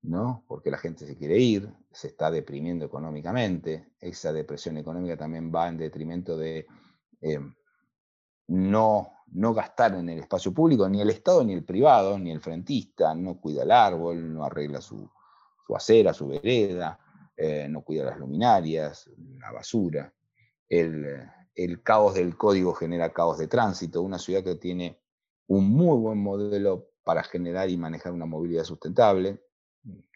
¿no? 0.03 0.44
Porque 0.46 0.70
la 0.70 0.76
gente 0.76 1.07
se 1.07 1.16
quiere 1.16 1.38
ir, 1.38 1.72
se 1.90 2.09
está 2.09 2.31
deprimiendo 2.31 2.85
económicamente, 2.85 3.94
esa 3.98 4.31
depresión 4.31 4.76
económica 4.76 5.16
también 5.16 5.50
va 5.50 5.66
en 5.68 5.79
detrimento 5.79 6.37
de 6.37 6.66
eh, 7.22 7.40
no, 8.48 9.11
no 9.29 9.55
gastar 9.55 9.94
en 9.94 10.11
el 10.11 10.18
espacio 10.18 10.53
público, 10.53 10.87
ni 10.87 11.00
el 11.00 11.09
Estado 11.09 11.42
ni 11.42 11.55
el 11.55 11.64
privado, 11.64 12.18
ni 12.18 12.31
el 12.31 12.42
frentista, 12.42 13.14
no 13.14 13.40
cuida 13.40 13.62
el 13.62 13.70
árbol, 13.70 14.35
no 14.35 14.44
arregla 14.44 14.83
su, 14.83 15.11
acera, 15.74 16.12
su 16.12 16.29
vereda, 16.29 17.00
eh, 17.38 17.68
no 17.70 17.81
cuida 17.81 18.05
las 18.05 18.18
luminarias, 18.18 19.09
la 19.38 19.50
basura. 19.50 20.12
El, 20.68 21.07
el, 21.55 21.83
caos 21.83 22.16
del 22.16 22.37
código 22.37 22.74
genera 22.74 23.14
caos 23.14 23.38
de 23.38 23.48
tránsito. 23.48 24.03
Una 24.03 24.18
ciudad 24.18 24.44
que 24.44 24.57
tiene 24.57 25.00
un 25.46 25.70
muy 25.70 25.96
buen 25.96 26.18
modelo 26.18 26.89
para 27.04 27.22
generar 27.22 27.68
y 27.70 27.76
manejar 27.76 28.12
una 28.12 28.26
movilidad 28.26 28.64
sustentable, 28.64 29.42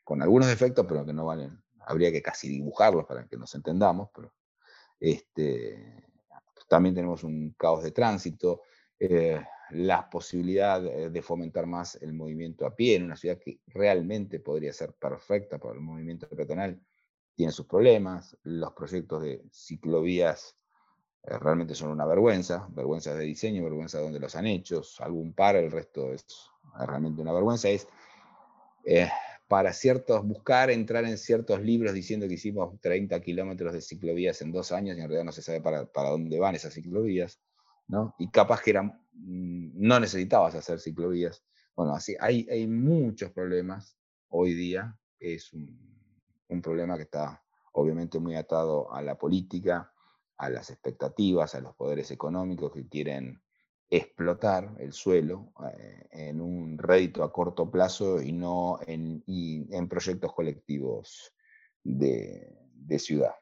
con 0.05 0.23
algunos 0.23 0.49
defectos, 0.49 0.85
pero 0.87 1.05
que 1.05 1.13
no 1.13 1.27
valen, 1.27 1.63
habría 1.81 2.13
que 2.13 2.23
casi 2.23 2.49
dibujarlos 2.49 3.07
para 3.07 3.27
que 3.27 3.37
nos 3.37 3.55
entendamos, 3.55 4.11
pero 4.15 4.33
este, 5.01 6.05
también 6.69 6.95
tenemos 6.95 7.25
un 7.25 7.55
caos 7.59 7.83
de 7.83 7.91
tránsito, 7.91 8.63
eh, 8.99 9.41
la 9.71 10.09
posibilidad 10.09 10.81
de 10.81 11.23
fomentar 11.23 11.67
más 11.67 11.97
el 11.97 12.13
movimiento 12.13 12.67
a 12.67 12.77
pie 12.77 12.97
en 12.97 13.05
una 13.05 13.17
ciudad 13.17 13.39
que 13.39 13.61
realmente 13.67 14.39
podría 14.39 14.73
ser 14.73 14.93
perfecta 14.93 15.59
para 15.59 15.75
el 15.75 15.81
movimiento 15.81 16.29
peatonal, 16.29 16.81
tiene 17.35 17.51
sus 17.51 17.67
problemas, 17.67 18.37
los 18.43 18.73
proyectos 18.73 19.23
de 19.23 19.43
ciclovías 19.51 20.55
eh, 20.55 20.64
realmente 21.27 21.75
son 21.75 21.91
una 21.91 22.07
vergüenza, 22.07 22.69
vergüenza 22.71 23.15
de 23.15 23.25
diseño, 23.25 23.65
vergüenza 23.65 23.99
de 23.99 24.05
dónde 24.05 24.21
los 24.21 24.35
han 24.37 24.47
hecho, 24.47 24.83
algún 24.99 25.33
par, 25.33 25.57
el 25.57 25.71
resto 25.71 26.13
es 26.13 26.27
realmente 26.79 27.23
una 27.23 27.33
vergüenza, 27.33 27.69
es 27.69 27.89
eh, 28.85 29.09
para 29.49 29.73
ciertos, 29.73 30.25
buscar 30.25 30.71
entrar 30.71 31.05
en 31.05 31.17
ciertos 31.17 31.61
libros 31.61 31.95
diciendo 31.95 32.29
que 32.29 32.35
hicimos 32.35 32.79
30 32.81 33.21
kilómetros 33.21 33.73
de 33.73 33.81
ciclovías 33.81 34.43
en 34.43 34.53
dos 34.53 34.73
años 34.73 34.97
y 34.97 35.01
en 35.01 35.09
realidad 35.09 35.25
no 35.25 35.33
se 35.33 35.43
sabe 35.43 35.61
para, 35.61 35.87
para 35.87 36.11
dónde 36.11 36.39
van 36.39 36.55
esas 36.55 36.75
ciclovías, 36.75 37.41
¿no? 37.89 38.15
Y 38.19 38.31
capaz 38.31 38.61
que 38.63 38.71
eran, 38.71 38.87
mm, 39.13 39.71
no 39.75 40.01
necesitabas 40.01 40.55
hacer 40.55 40.81
ciclovías. 40.81 41.43
Bueno, 41.75 41.95
así 41.95 42.17
hay, 42.21 42.47
hay 42.51 42.67
muchos 42.67 43.31
problemas 43.33 43.97
hoy 44.29 44.55
día, 44.55 44.99
es 45.19 45.53
un 45.53 46.61
problema 46.63 46.97
que 46.97 47.05
está 47.05 47.43
obviamente 47.73 48.19
muy 48.19 48.37
atado 48.37 48.93
a 48.93 49.03
la 49.03 49.17
política, 49.17 49.94
a 50.37 50.51
las 50.51 50.71
expectativas, 50.71 51.55
a 51.55 51.61
los 51.61 51.75
poderes 51.75 52.11
económicos 52.11 52.73
que 52.73 52.89
quieren 52.89 53.43
explotar 53.91 54.75
el 54.79 54.93
suelo 54.93 55.53
eh, 55.79 56.09
en 56.11 56.41
un 56.41 56.79
rédito 56.79 57.23
a 57.23 57.33
corto 57.33 57.71
plazo 57.71 58.21
y 58.21 58.33
no 58.33 58.79
en, 58.87 59.23
proyectos 59.89 60.33
colectivos 60.33 61.33
de, 61.83 62.49
de 62.73 62.99
ciudad. 62.99 63.35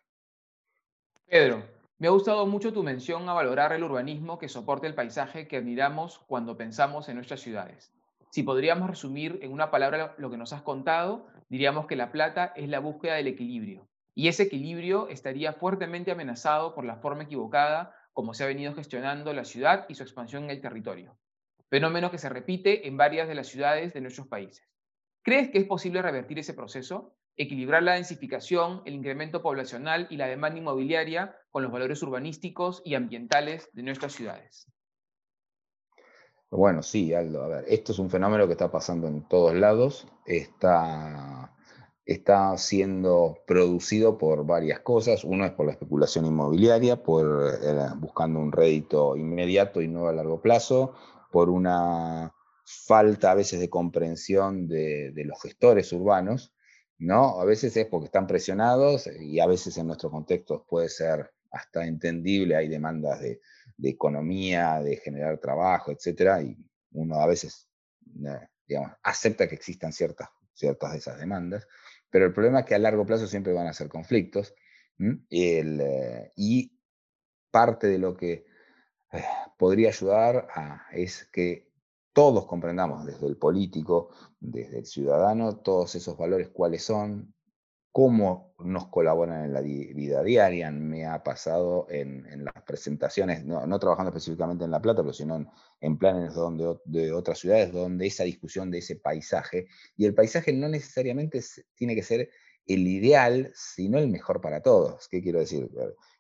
Pedro, 1.26 1.62
me 1.98 2.09
ha 2.09 2.11
gustado 2.11 2.46
mucho 2.46 2.72
tu 2.72 2.83
mención 2.83 3.28
a 3.28 3.33
valorar 3.33 3.72
el 3.72 3.85
urbanismo 3.85 4.38
que 4.38 4.48
soporte 4.48 4.87
el 4.87 4.94
paisaje 4.94 5.46
que 5.46 5.57
admiramos 5.57 6.18
cuando 6.26 6.57
pensamos 6.57 7.09
en 7.09 7.14
nuestras 7.14 7.40
ciudades. 7.40 7.92
Si 8.31 8.42
podríamos 8.42 8.88
resumir 8.88 9.38
en 9.42 9.52
una 9.52 9.70
palabra 9.70 10.14
lo 10.18 10.31
que 10.31 10.37
nos 10.37 10.52
has 10.52 10.62
contado, 10.62 11.26
diríamos 11.48 11.87
que 11.87 11.96
La 11.96 12.11
Plata 12.11 12.52
es 12.57 12.68
la 12.68 12.81
búsqueda 12.81 13.14
del 13.14 13.26
equilibrio. 13.26 13.87
Y 14.14 14.29
ese 14.29 14.44
equilibrio 14.44 15.09
estaría 15.09 15.53
fuertemente 15.53 16.11
amenazado 16.11 16.75
por 16.75 16.85
la 16.85 16.96
forma 16.96 17.25
equivocada 17.25 17.94
como 18.12 18.35
se 18.35 18.44
ha 18.44 18.46
venido 18.46 18.75
gestionando 18.75 19.33
la 19.33 19.44
ciudad 19.44 19.87
y 19.88 19.94
su 19.94 20.03
expansión 20.03 20.44
en 20.44 20.51
el 20.51 20.61
territorio. 20.61 21.16
Fenómeno 21.70 22.11
que 22.11 22.18
se 22.18 22.29
repite 22.29 22.87
en 22.87 22.96
varias 22.96 23.27
de 23.29 23.35
las 23.35 23.48
ciudades 23.48 23.94
de 23.94 24.03
nuestros 24.03 24.29
países. 24.29 24.68
¿Crees 25.22 25.51
que 25.51 25.59
es 25.59 25.64
posible 25.64 26.03
revertir 26.03 26.38
ese 26.38 26.53
proceso? 26.53 27.16
equilibrar 27.37 27.83
la 27.83 27.94
densificación, 27.94 28.83
el 28.85 28.94
incremento 28.94 29.42
poblacional 29.42 30.07
y 30.11 30.16
la 30.16 30.27
demanda 30.27 30.59
inmobiliaria 30.59 31.37
con 31.51 31.62
los 31.62 31.72
valores 31.72 32.03
urbanísticos 32.03 32.83
y 32.85 32.94
ambientales 32.94 33.70
de 33.72 33.83
nuestras 33.83 34.12
ciudades. 34.12 34.66
Bueno, 36.51 36.83
sí, 36.83 37.14
Aldo. 37.14 37.42
A 37.42 37.48
ver, 37.48 37.64
esto 37.66 37.92
es 37.92 37.98
un 37.98 38.11
fenómeno 38.11 38.46
que 38.46 38.53
está 38.53 38.70
pasando 38.70 39.09
en 39.09 39.27
todos 39.27 39.55
lados. 39.55 40.07
Está, 40.27 41.55
está 42.04 42.56
siendo 42.58 43.38
producido 43.46 44.18
por 44.18 44.44
varias 44.44 44.80
cosas. 44.80 45.24
Uno 45.24 45.44
es 45.44 45.52
por 45.52 45.66
la 45.66 45.72
especulación 45.72 46.26
inmobiliaria, 46.26 47.02
por 47.02 47.58
eh, 47.62 47.88
buscando 47.96 48.40
un 48.40 48.52
rédito 48.52 49.16
inmediato 49.16 49.80
y 49.80 49.88
no 49.88 50.08
a 50.08 50.12
largo 50.12 50.40
plazo, 50.40 50.94
por 51.30 51.48
una 51.48 52.34
falta 52.64 53.30
a 53.30 53.34
veces 53.34 53.60
de 53.60 53.70
comprensión 53.70 54.68
de 54.68 55.24
los 55.24 55.40
gestores 55.42 55.92
urbanos, 55.92 56.54
¿no? 56.98 57.40
A 57.40 57.44
veces 57.44 57.76
es 57.76 57.86
porque 57.86 58.06
están 58.06 58.26
presionados 58.26 59.08
y 59.20 59.40
a 59.40 59.46
veces 59.46 59.76
en 59.76 59.88
nuestros 59.88 60.12
contextos 60.12 60.62
puede 60.68 60.88
ser 60.88 61.32
hasta 61.50 61.84
entendible, 61.84 62.56
hay 62.56 62.68
demandas 62.68 63.20
de, 63.20 63.40
economía, 63.82 64.80
de 64.80 64.96
generar 64.96 65.38
trabajo, 65.38 65.90
etcétera, 65.90 66.40
y 66.40 66.56
uno 66.92 67.16
a 67.16 67.26
veces, 67.26 67.68
eh, 68.24 68.48
digamos, 68.66 68.92
acepta 69.02 69.48
que 69.48 69.56
existan 69.56 69.92
ciertas, 69.92 70.28
ciertas 70.54 70.92
de 70.92 70.98
esas 70.98 71.18
demandas, 71.18 71.66
pero 72.12 72.27
el 72.27 72.35
problema 72.35 72.61
es 72.61 72.66
que 72.66 72.75
a 72.75 72.79
largo 72.79 73.07
plazo 73.07 73.27
siempre 73.27 73.55
van 73.55 73.66
a 73.66 73.72
ser 73.72 73.88
conflictos, 73.88 74.55
eh, 75.31 76.31
y 76.37 76.79
parte 77.51 77.88
de 77.88 77.98
lo 77.98 78.14
que 78.14 78.44
eh, 79.12 79.25
podría 79.59 79.88
ayudar 79.88 80.46
es 80.92 81.29
que 81.33 81.72
todos 82.12 82.44
comprendamos, 82.44 83.07
desde 83.07 83.27
el 83.27 83.38
político, 83.38 84.11
desde 84.38 84.81
el 84.81 84.87
ciudadano, 84.87 85.57
todos 85.57 85.94
esos 85.94 86.16
valores, 86.18 86.51
cuáles 86.51 86.85
son, 86.85 87.35
cómo 87.92 88.55
nos 88.59 88.88
colaboran 88.88 89.44
en 89.44 89.52
la 89.52 89.61
vida 89.61 90.22
diaria. 90.22 90.70
Me 90.70 91.07
ha 91.07 91.22
pasado 91.22 91.87
en, 91.90 92.44
las 92.44 92.64
presentaciones, 92.64 93.44
no, 93.44 93.78
trabajando 93.78 94.11
específicamente 94.11 94.64
en 94.64 94.70
La 94.70 94.81
Plata, 94.81 95.02
pero 95.02 95.12
sino 95.12 95.46
en, 95.81 95.98
planes 95.98 96.35
donde, 96.35 96.78
de 96.87 97.12
otras 97.12 97.38
ciudades, 97.38 97.70
donde 97.70 98.07
esa 98.07 98.24
discusión 98.24 98.70
de 98.70 98.78
ese 98.78 98.96
paisaje, 98.96 99.68
y 99.96 100.07
el 100.07 100.14
paisaje 100.14 100.52
no 100.52 100.68
necesariamente 100.68 101.40
tiene 101.74 101.94
que 101.94 102.02
ser 102.02 102.31
el 102.66 102.87
ideal, 102.87 103.52
sino 103.55 103.98
el 103.98 104.09
mejor 104.09 104.40
para 104.40 104.62
todos. 104.62 105.09
¿Qué 105.09 105.22
quiero 105.22 105.40
decir? 105.40 105.68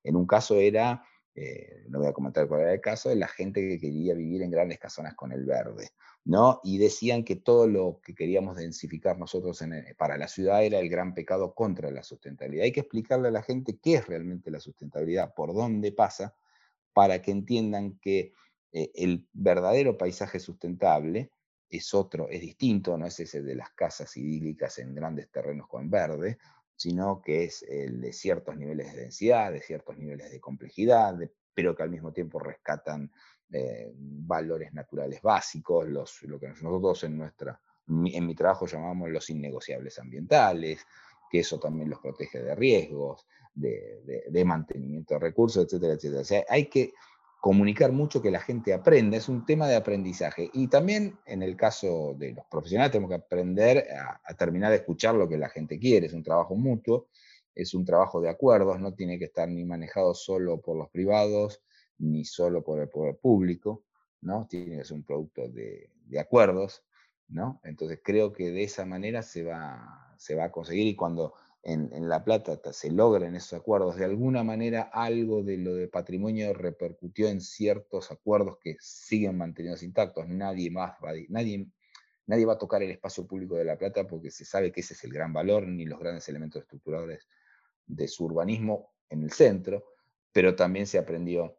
En 0.04 0.16
un 0.16 0.26
caso 0.26 0.56
era 0.56 1.02
eh, 1.34 1.84
no 1.88 1.98
voy 1.98 2.08
a 2.08 2.12
comentar 2.12 2.46
cuál 2.46 2.62
era 2.62 2.74
el 2.74 2.80
caso, 2.80 3.08
de 3.08 3.16
la 3.16 3.28
gente 3.28 3.60
que 3.66 3.80
quería 3.80 4.14
vivir 4.14 4.42
en 4.42 4.50
grandes 4.50 4.78
casonas 4.78 5.14
con 5.14 5.32
el 5.32 5.46
verde, 5.46 5.90
¿no? 6.24 6.60
Y 6.62 6.78
decían 6.78 7.24
que 7.24 7.36
todo 7.36 7.66
lo 7.66 8.00
que 8.02 8.14
queríamos 8.14 8.56
densificar 8.56 9.18
nosotros 9.18 9.60
eh, 9.62 9.94
para 9.96 10.18
la 10.18 10.28
ciudad 10.28 10.62
era 10.62 10.78
el 10.78 10.90
gran 10.90 11.14
pecado 11.14 11.54
contra 11.54 11.90
la 11.90 12.02
sustentabilidad. 12.02 12.64
Hay 12.64 12.72
que 12.72 12.80
explicarle 12.80 13.28
a 13.28 13.32
la 13.32 13.42
gente 13.42 13.78
qué 13.82 13.94
es 13.94 14.06
realmente 14.06 14.50
la 14.50 14.60
sustentabilidad, 14.60 15.32
por 15.34 15.54
dónde 15.54 15.92
pasa, 15.92 16.34
para 16.92 17.22
que 17.22 17.30
entiendan 17.30 17.98
que 17.98 18.34
eh, 18.72 18.90
el 18.94 19.26
verdadero 19.32 19.96
paisaje 19.96 20.38
sustentable 20.38 21.30
es 21.70 21.94
otro, 21.94 22.28
es 22.28 22.42
distinto, 22.42 22.98
no 22.98 23.06
es 23.06 23.18
ese 23.18 23.40
de 23.40 23.54
las 23.54 23.70
casas 23.70 24.14
idílicas 24.18 24.78
en 24.78 24.94
grandes 24.94 25.30
terrenos 25.30 25.66
con 25.66 25.88
verde, 25.88 26.36
sino 26.82 27.22
que 27.22 27.44
es 27.44 27.62
el 27.62 28.00
de 28.00 28.12
ciertos 28.12 28.56
niveles 28.56 28.92
de 28.92 29.02
densidad, 29.02 29.52
de 29.52 29.62
ciertos 29.62 29.96
niveles 29.96 30.32
de 30.32 30.40
complejidad, 30.40 31.16
pero 31.54 31.76
que 31.76 31.84
al 31.84 31.90
mismo 31.90 32.12
tiempo 32.12 32.40
rescatan 32.40 33.12
eh, 33.52 33.92
valores 33.94 34.72
naturales 34.74 35.22
básicos, 35.22 35.86
los, 35.86 36.22
lo 36.24 36.40
que 36.40 36.48
nosotros 36.48 37.04
en, 37.04 37.18
nuestra, 37.18 37.60
en 37.86 38.26
mi 38.26 38.34
trabajo 38.34 38.66
llamamos 38.66 39.10
los 39.10 39.30
innegociables 39.30 39.96
ambientales, 40.00 40.84
que 41.30 41.38
eso 41.38 41.60
también 41.60 41.88
los 41.88 42.00
protege 42.00 42.42
de 42.42 42.56
riesgos, 42.56 43.28
de, 43.54 44.24
de 44.28 44.44
mantenimiento 44.44 45.14
de 45.14 45.20
recursos, 45.20 45.64
etcétera, 45.64 45.92
etcétera. 45.92 46.22
O 46.22 46.24
sea, 46.24 46.44
hay 46.48 46.66
que 46.66 46.94
comunicar 47.42 47.90
mucho, 47.90 48.22
que 48.22 48.30
la 48.30 48.38
gente 48.38 48.72
aprenda, 48.72 49.16
es 49.16 49.28
un 49.28 49.44
tema 49.44 49.66
de 49.66 49.74
aprendizaje. 49.74 50.48
Y 50.54 50.68
también 50.68 51.18
en 51.26 51.42
el 51.42 51.56
caso 51.56 52.14
de 52.16 52.34
los 52.34 52.46
profesionales 52.46 52.92
tenemos 52.92 53.08
que 53.08 53.16
aprender 53.16 53.84
a, 54.24 54.32
terminar 54.34 54.70
de 54.70 54.76
escuchar 54.76 55.16
lo 55.16 55.28
que 55.28 55.36
la 55.36 55.48
gente 55.48 55.76
quiere, 55.80 56.06
es 56.06 56.12
un 56.12 56.22
trabajo 56.22 56.54
mutuo, 56.54 57.08
es 57.52 57.74
un 57.74 57.84
trabajo 57.84 58.20
de 58.20 58.28
acuerdos, 58.30 58.78
no 58.78 58.94
tiene 58.94 59.18
que 59.18 59.24
estar 59.24 59.48
ni 59.48 59.64
manejado 59.64 60.14
solo 60.14 60.60
por 60.60 60.76
los 60.76 60.88
privados, 60.90 61.60
ni 61.98 62.24
solo 62.24 62.62
por 62.62 62.78
el 62.78 62.88
poder 62.88 63.16
público, 63.16 63.82
¿no? 64.20 64.46
Tiene 64.48 64.78
que 64.78 64.84
ser 64.84 64.98
un 64.98 65.02
producto 65.02 65.48
de, 65.48 65.90
acuerdos, 66.20 66.84
¿no? 67.26 67.60
Entonces 67.64 67.98
creo 68.04 68.32
que 68.32 68.52
de 68.52 68.62
esa 68.62 68.86
manera 68.86 69.20
se 69.22 69.42
va, 69.42 70.14
se 70.16 70.36
va 70.36 70.44
a 70.44 70.52
conseguir 70.52 70.86
y 70.86 70.94
cuando 70.94 71.34
en, 71.62 72.08
La 72.08 72.24
Plata 72.24 72.58
se 72.72 72.90
logran 72.90 73.36
esos 73.36 73.54
acuerdos, 73.54 73.96
de 73.96 74.04
alguna 74.04 74.42
manera 74.42 74.90
algo 74.92 75.42
de 75.42 75.58
lo 75.58 75.74
de 75.74 75.88
patrimonio 75.88 76.52
repercutió 76.52 77.28
en 77.28 77.40
ciertos 77.40 78.10
acuerdos 78.10 78.58
que 78.58 78.76
siguen 78.80 79.38
mantenidos 79.38 79.82
intactos. 79.82 80.28
Nadie 80.28 80.70
más 80.70 80.92
va, 81.04 81.12
nadie, 81.28 81.68
nadie 82.26 82.46
va 82.46 82.54
a 82.54 82.58
tocar 82.58 82.82
el 82.82 82.90
espacio 82.90 83.26
público 83.26 83.54
de 83.56 83.64
La 83.64 83.78
Plata 83.78 84.06
porque 84.06 84.30
se 84.30 84.44
sabe 84.44 84.72
que 84.72 84.80
ese 84.80 84.94
es 84.94 85.04
el 85.04 85.12
gran 85.12 85.32
valor, 85.32 85.66
ni 85.66 85.84
los 85.84 86.00
grandes 86.00 86.28
elementos 86.28 86.62
estructurales 86.62 87.28
de 87.86 88.08
su 88.08 88.24
urbanismo 88.24 88.92
en 89.08 89.22
el 89.22 89.30
centro, 89.30 89.84
pero 90.32 90.56
también 90.56 90.86
se 90.86 90.98
aprendió 90.98 91.56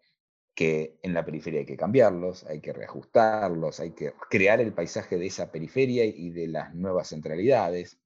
que 0.55 0.99
en 1.01 1.13
la 1.13 1.25
periferia 1.25 1.61
hay 1.61 1.65
que 1.65 1.77
cambiarlos, 1.77 2.43
hay 2.45 2.59
que 2.59 2.73
reajustarlos, 2.73 3.79
hay 3.79 3.91
que 3.91 4.13
crear 4.29 4.61
el 4.61 4.73
paisaje 4.73 5.17
de 5.17 5.25
esa 5.27 5.51
periferia 5.51 6.05
y 6.05 6.29
de 6.29 6.47
las 6.47 6.75
nuevas 6.75 7.09
centralidades. 7.09 7.99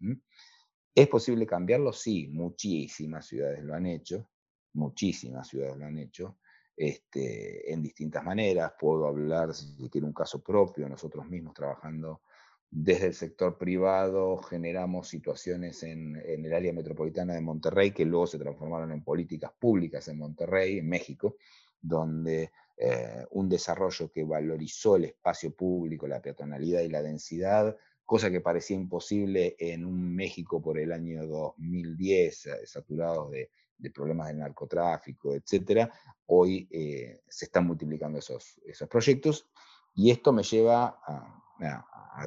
¿Es 0.98 1.08
posible 1.10 1.46
cambiarlo? 1.46 1.94
Sí, 1.94 2.28
muchísimas 2.28 3.28
ciudades 3.28 3.64
lo 3.64 3.76
han 3.76 3.86
hecho, 3.86 4.32
muchísimas 4.74 5.48
ciudades 5.48 5.78
lo 5.78 5.86
han 5.86 6.00
hecho, 6.00 6.40
este, 6.76 7.72
en 7.72 7.84
distintas 7.84 8.24
maneras. 8.24 8.74
Puedo 8.80 9.06
hablar, 9.06 9.54
si 9.54 9.76
quiere, 9.92 10.08
un 10.08 10.14
caso 10.14 10.42
propio, 10.42 10.90
nosotros 10.90 11.28
mismos 11.28 11.54
trabajando 11.54 12.24
desde 12.72 13.06
el 13.06 13.14
sector 13.14 13.60
privado, 13.60 14.38
generamos 14.40 15.08
situaciones 15.08 15.84
en, 15.84 16.16
el 16.16 16.52
área 16.52 16.74
metropolitana 16.74 17.36
de 17.36 17.42
Monterrey 17.42 17.92
que 17.92 18.04
luego 18.04 18.26
se 18.26 18.40
transformaron 18.40 18.92
en 18.92 19.04
políticas 19.04 19.52
públicas 19.60 20.08
en 20.08 20.18
Monterrey, 20.18 20.80
en 20.80 20.90
México, 20.90 21.36
donde 21.80 22.50
eh, 22.76 23.24
un 23.34 23.48
desarrollo 23.48 24.12
que 24.12 24.24
valorizó 24.24 24.96
el 24.96 25.06
espacio 25.06 25.56
público, 25.56 26.08
la 26.08 26.24
peatonalidad 26.24 26.82
y 26.82 26.90
la 26.90 27.04
densidad, 27.04 27.78
cosa 28.08 28.32
que 28.32 28.40
parecía 28.40 28.78
imposible 28.78 29.58
en 29.60 29.86
un 29.86 30.16
México 30.16 30.62
por 30.62 30.80
el 30.80 30.94
año 30.94 31.28
2010, 31.28 32.46
eh, 32.46 32.66
saturado 32.66 33.30
de, 33.30 33.52
problemas 33.94 34.30
de 34.30 34.36
narcotráfico, 34.36 35.36
etc., 35.36 35.92
hoy 36.28 36.68
eh, 36.72 37.22
se 37.28 37.46
están 37.46 37.68
multiplicando 37.68 38.18
esos, 38.18 38.60
proyectos 38.90 39.46
y 39.94 40.10
esto 40.10 40.32
me 40.32 40.44
lleva 40.44 41.00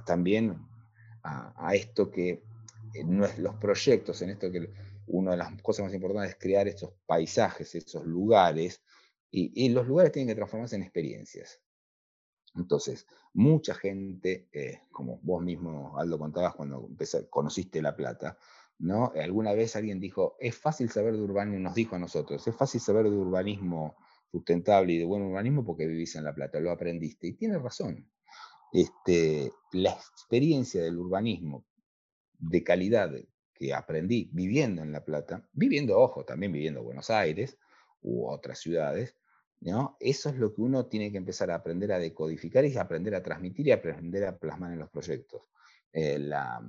también 0.04 0.58
a, 1.22 1.74
esto 1.74 2.10
que 2.10 2.42
eh, 2.94 3.04
no 3.04 3.24
es 3.24 3.38
los 3.38 3.54
proyectos, 3.56 4.20
en 4.20 4.30
esto 4.30 4.50
que 4.52 4.70
una 5.06 5.30
de 5.32 5.38
las 5.38 5.62
cosas 5.62 5.86
más 5.86 5.94
importantes 5.94 6.32
es 6.32 6.38
crear 6.38 6.68
estos 6.68 6.92
paisajes, 7.06 7.74
esos 7.74 8.04
lugares, 8.04 8.82
y, 9.30 9.64
y 9.64 9.70
los 9.70 9.86
lugares 9.86 10.12
tienen 10.12 10.28
que 10.28 10.36
transformarse 10.36 10.76
en 10.76 10.82
experiencias. 10.82 11.58
Entonces, 12.54 13.06
mucha 13.32 13.74
gente, 13.74 14.48
eh, 14.52 14.80
como 14.90 15.18
vos 15.22 15.42
mismo, 15.42 15.96
Aldo, 15.98 16.18
contabas 16.18 16.54
cuando 16.54 16.88
conociste 17.30 17.80
La 17.80 17.94
Plata, 17.94 18.38
¿no? 18.78 19.12
Alguna 19.14 19.52
vez 19.52 19.76
alguien 19.76 20.00
dijo, 20.00 20.36
es 20.40 20.56
fácil 20.56 20.90
saber 20.90 21.14
de 21.14 21.22
urbanismo, 21.22 21.60
nos 21.60 21.74
dijo 21.74 21.96
a 21.96 21.98
nosotros, 21.98 22.46
es 22.46 22.56
fácil 22.56 22.80
saber 22.80 23.04
de 23.04 23.16
urbanismo 23.16 23.96
sustentable 24.30 24.94
y 24.94 24.98
de 24.98 25.04
buen 25.04 25.22
urbanismo 25.22 25.64
porque 25.64 25.86
vivís 25.86 26.14
en 26.16 26.24
La 26.24 26.34
Plata, 26.34 26.60
lo 26.60 26.70
aprendiste. 26.70 27.28
Y 27.28 27.32
tiene 27.34 27.58
razón. 27.58 28.08
Este, 28.72 29.52
la 29.72 29.90
experiencia 29.90 30.82
del 30.82 30.98
urbanismo 30.98 31.66
de 32.38 32.62
calidad 32.62 33.10
que 33.52 33.74
aprendí 33.74 34.30
viviendo 34.32 34.82
en 34.82 34.92
La 34.92 35.04
Plata, 35.04 35.46
viviendo, 35.52 35.98
ojo, 35.98 36.24
también 36.24 36.52
viviendo 36.52 36.80
en 36.80 36.86
Buenos 36.86 37.10
Aires 37.10 37.58
u 38.00 38.26
otras 38.28 38.58
ciudades, 38.58 39.16
¿no? 39.60 39.96
Eso 40.00 40.30
es 40.30 40.36
lo 40.36 40.54
que 40.54 40.62
uno 40.62 40.86
tiene 40.86 41.10
que 41.10 41.18
empezar 41.18 41.50
a 41.50 41.56
aprender 41.56 41.92
a 41.92 41.98
decodificar 41.98 42.64
y 42.64 42.76
aprender 42.76 43.14
a 43.14 43.22
transmitir 43.22 43.68
y 43.68 43.72
aprender 43.72 44.24
a 44.24 44.38
plasmar 44.38 44.72
en 44.72 44.78
los 44.78 44.90
proyectos. 44.90 45.42
Eh, 45.92 46.18
la, 46.18 46.60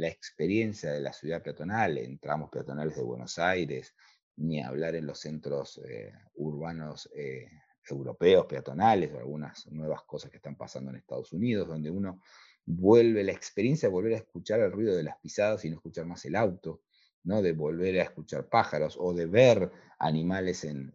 experiencia 0.00 0.92
de 0.92 1.00
la 1.00 1.12
ciudad 1.12 1.42
peatonal, 1.42 1.98
en 1.98 2.18
tramos 2.18 2.50
peatonales 2.50 2.94
de 2.94 3.02
Buenos 3.02 3.36
Aires, 3.38 3.94
ni 4.36 4.62
hablar 4.62 4.94
en 4.94 5.06
los 5.06 5.18
centros 5.18 5.80
eh, 5.84 6.12
urbanos 6.36 7.10
eh, 7.16 7.50
europeos 7.90 8.46
peatonales 8.46 9.12
o 9.12 9.18
algunas 9.18 9.66
nuevas 9.72 10.02
cosas 10.04 10.30
que 10.30 10.36
están 10.36 10.56
pasando 10.56 10.90
en 10.90 10.98
Estados 10.98 11.32
Unidos, 11.32 11.66
donde 11.66 11.90
uno 11.90 12.20
vuelve 12.64 13.24
la 13.24 13.32
experiencia 13.32 13.88
de 13.88 13.92
volver 13.92 14.12
a 14.12 14.18
escuchar 14.18 14.60
el 14.60 14.70
ruido 14.70 14.94
de 14.94 15.02
las 15.02 15.18
pisadas 15.18 15.64
y 15.64 15.70
no 15.70 15.76
escuchar 15.76 16.06
más 16.06 16.24
el 16.26 16.36
auto, 16.36 16.82
¿no? 17.24 17.42
de 17.42 17.52
volver 17.52 18.00
a 18.00 18.04
escuchar 18.04 18.48
pájaros 18.48 18.96
o 19.00 19.12
de 19.12 19.26
ver 19.26 19.70
animales 19.98 20.64
en, 20.64 20.92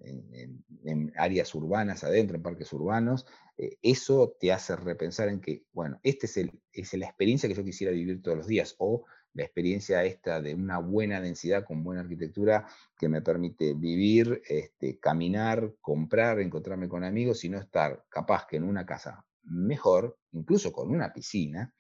áreas 1.18 1.54
urbanas 1.56 2.04
adentro, 2.04 2.38
en 2.38 2.44
parques 2.44 2.72
urbanos, 2.74 3.26
eh, 3.58 3.78
eso 3.82 4.36
te 4.40 4.52
hace 4.52 4.76
repensar 4.76 5.30
en 5.30 5.42
que, 5.42 5.66
bueno, 5.74 6.00
esta 6.04 6.26
es, 6.26 6.38
es 6.72 6.94
la 6.94 7.06
experiencia 7.06 7.48
que 7.48 7.56
yo 7.56 7.64
quisiera 7.64 7.94
vivir 7.94 8.22
todos 8.22 8.38
los 8.38 8.48
días, 8.48 8.76
o 8.80 9.06
la 9.34 9.44
experiencia 9.44 10.04
esta 10.04 10.42
de 10.42 10.54
una 10.54 10.78
buena 10.78 11.20
densidad 11.20 11.66
con 11.66 11.84
buena 11.84 12.02
arquitectura 12.02 12.68
que 12.98 13.10
me 13.10 13.22
permite 13.22 13.74
vivir, 13.74 14.42
este, 14.48 15.00
caminar, 15.00 15.74
comprar, 15.82 16.40
encontrarme 16.40 16.88
con 16.88 17.04
amigos 17.04 17.44
y 17.44 17.50
no 17.50 17.58
estar 17.58 18.06
capaz 18.10 18.46
que 18.48 18.58
en 18.58 18.64
una 18.64 18.86
casa 18.86 19.26
mejor, 19.44 20.18
incluso 20.32 20.72
con 20.72 20.92
una 20.92 21.12
piscina, 21.14 21.74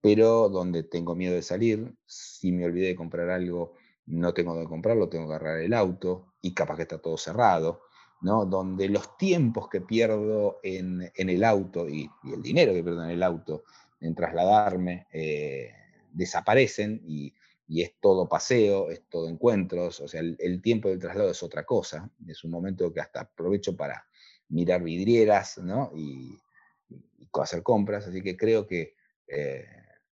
pero 0.00 0.48
donde 0.48 0.82
tengo 0.82 1.14
miedo 1.14 1.34
de 1.34 1.42
salir, 1.42 1.94
si 2.06 2.52
me 2.52 2.64
olvidé 2.64 2.88
de 2.88 2.96
comprar 2.96 3.30
algo, 3.30 3.74
no 4.06 4.34
tengo 4.34 4.56
de 4.58 4.66
comprarlo, 4.66 5.08
tengo 5.08 5.28
que 5.28 5.34
agarrar 5.34 5.60
el 5.60 5.74
auto 5.74 6.34
y 6.40 6.54
capaz 6.54 6.76
que 6.76 6.82
está 6.82 6.98
todo 6.98 7.16
cerrado, 7.16 7.82
¿no? 8.20 8.44
donde 8.46 8.88
los 8.88 9.16
tiempos 9.16 9.68
que 9.68 9.80
pierdo 9.80 10.60
en, 10.62 11.10
el 11.14 11.44
auto 11.44 11.88
y, 11.88 12.10
el 12.32 12.42
dinero 12.42 12.72
que 12.72 12.82
pierdo 12.82 13.04
en 13.04 13.10
el 13.10 13.22
auto 13.22 13.64
en 14.00 14.14
trasladarme 14.14 15.06
eh, 15.12 15.70
desaparecen 16.12 17.02
y, 17.06 17.34
es 17.74 17.94
todo 18.00 18.28
paseo, 18.28 18.90
es 18.90 19.08
todo 19.08 19.30
encuentros, 19.30 19.98
o 20.00 20.06
sea, 20.06 20.20
el, 20.20 20.60
tiempo 20.60 20.90
del 20.90 20.98
traslado 20.98 21.30
es 21.30 21.42
otra 21.42 21.64
cosa, 21.64 22.10
es 22.28 22.44
un 22.44 22.50
momento 22.50 22.92
que 22.92 23.00
hasta 23.00 23.22
aprovecho 23.22 23.74
para 23.74 24.06
mirar 24.48 24.82
vidrieras 24.82 25.56
¿no? 25.56 25.90
y, 25.96 26.36
hacer 27.32 27.62
compras, 27.62 28.06
así 28.06 28.20
que 28.20 28.36
creo 28.36 28.66
que 28.66 28.94
eh, 29.26 29.64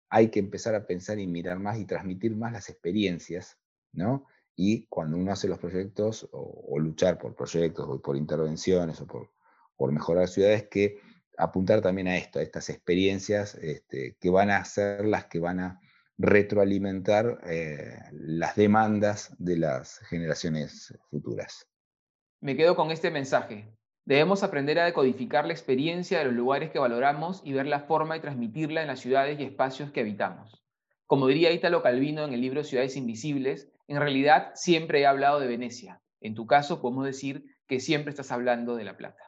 hay 0.08 0.30
que 0.30 0.38
empezar 0.38 0.76
a 0.76 0.86
pensar 0.86 1.18
y 1.18 1.26
mirar 1.26 1.58
más 1.58 1.80
y 1.80 1.86
transmitir 1.86 2.36
más 2.36 2.54
las 2.54 2.70
experiencias, 2.70 3.58
¿no? 3.98 4.26
Y 4.56 4.86
cuando 4.88 5.18
uno 5.18 5.32
hace 5.32 5.48
los 5.48 5.60
proyectos 5.60 6.28
o, 6.32 6.80
luchar 6.80 7.18
por 7.18 7.36
proyectos 7.36 7.86
o 7.88 8.02
por 8.02 8.16
intervenciones 8.16 9.02
o 9.02 9.08
por, 9.08 9.30
mejorar 9.92 10.28
ciudades, 10.28 10.68
que 10.70 11.00
apuntar 11.38 11.82
también 11.82 12.08
a 12.08 12.18
esto, 12.18 12.40
a 12.40 12.42
estas 12.42 12.70
experiencias 12.70 13.56
este, 13.56 14.18
que 14.20 14.30
van 14.30 14.50
a 14.50 14.64
ser 14.66 15.06
las 15.06 15.26
que 15.26 15.40
van 15.40 15.60
a 15.60 15.80
retroalimentar 16.18 17.40
eh, 17.46 18.00
las 18.12 18.56
demandas 18.56 19.36
de 19.38 19.58
las 19.58 20.00
generaciones 20.00 20.98
futuras. 21.12 21.68
Me 22.42 22.56
quedo 22.56 22.76
con 22.76 22.90
este 22.90 23.12
mensaje. 23.12 23.72
Debemos 24.06 24.42
aprender 24.42 24.80
a 24.80 24.86
decodificar 24.86 25.46
la 25.46 25.54
experiencia 25.54 26.18
de 26.18 26.26
los 26.26 26.34
lugares 26.34 26.72
que 26.72 26.80
valoramos 26.80 27.42
y 27.44 27.54
ver 27.54 27.68
la 27.68 27.82
forma 27.82 28.16
de 28.16 28.22
transmitirla 28.22 28.82
en 28.82 28.88
las 28.88 29.02
ciudades 29.02 29.40
y 29.40 29.44
espacios 29.44 29.92
que 29.92 30.00
habitamos. 30.00 30.64
Como 31.06 31.28
diría 31.28 31.52
Italo 31.52 31.84
Calvino 31.84 32.24
en 32.26 32.34
el 32.34 32.42
libro 32.42 32.64
Ciudades 32.64 32.96
Invisibles, 32.96 33.70
en 33.88 34.00
realidad 34.00 34.52
siempre 34.56 35.02
he 35.02 35.06
hablado 35.06 35.40
de 35.40 35.48
Venecia. 35.48 36.02
En 36.20 36.36
tu 36.36 36.46
caso 36.46 36.82
podemos 36.82 37.06
decir 37.06 37.58
que 37.68 37.80
siempre 37.80 38.12
estás 38.12 38.32
hablando 38.32 38.76
de 38.76 38.84
La 38.84 38.98
Plata. 38.98 39.24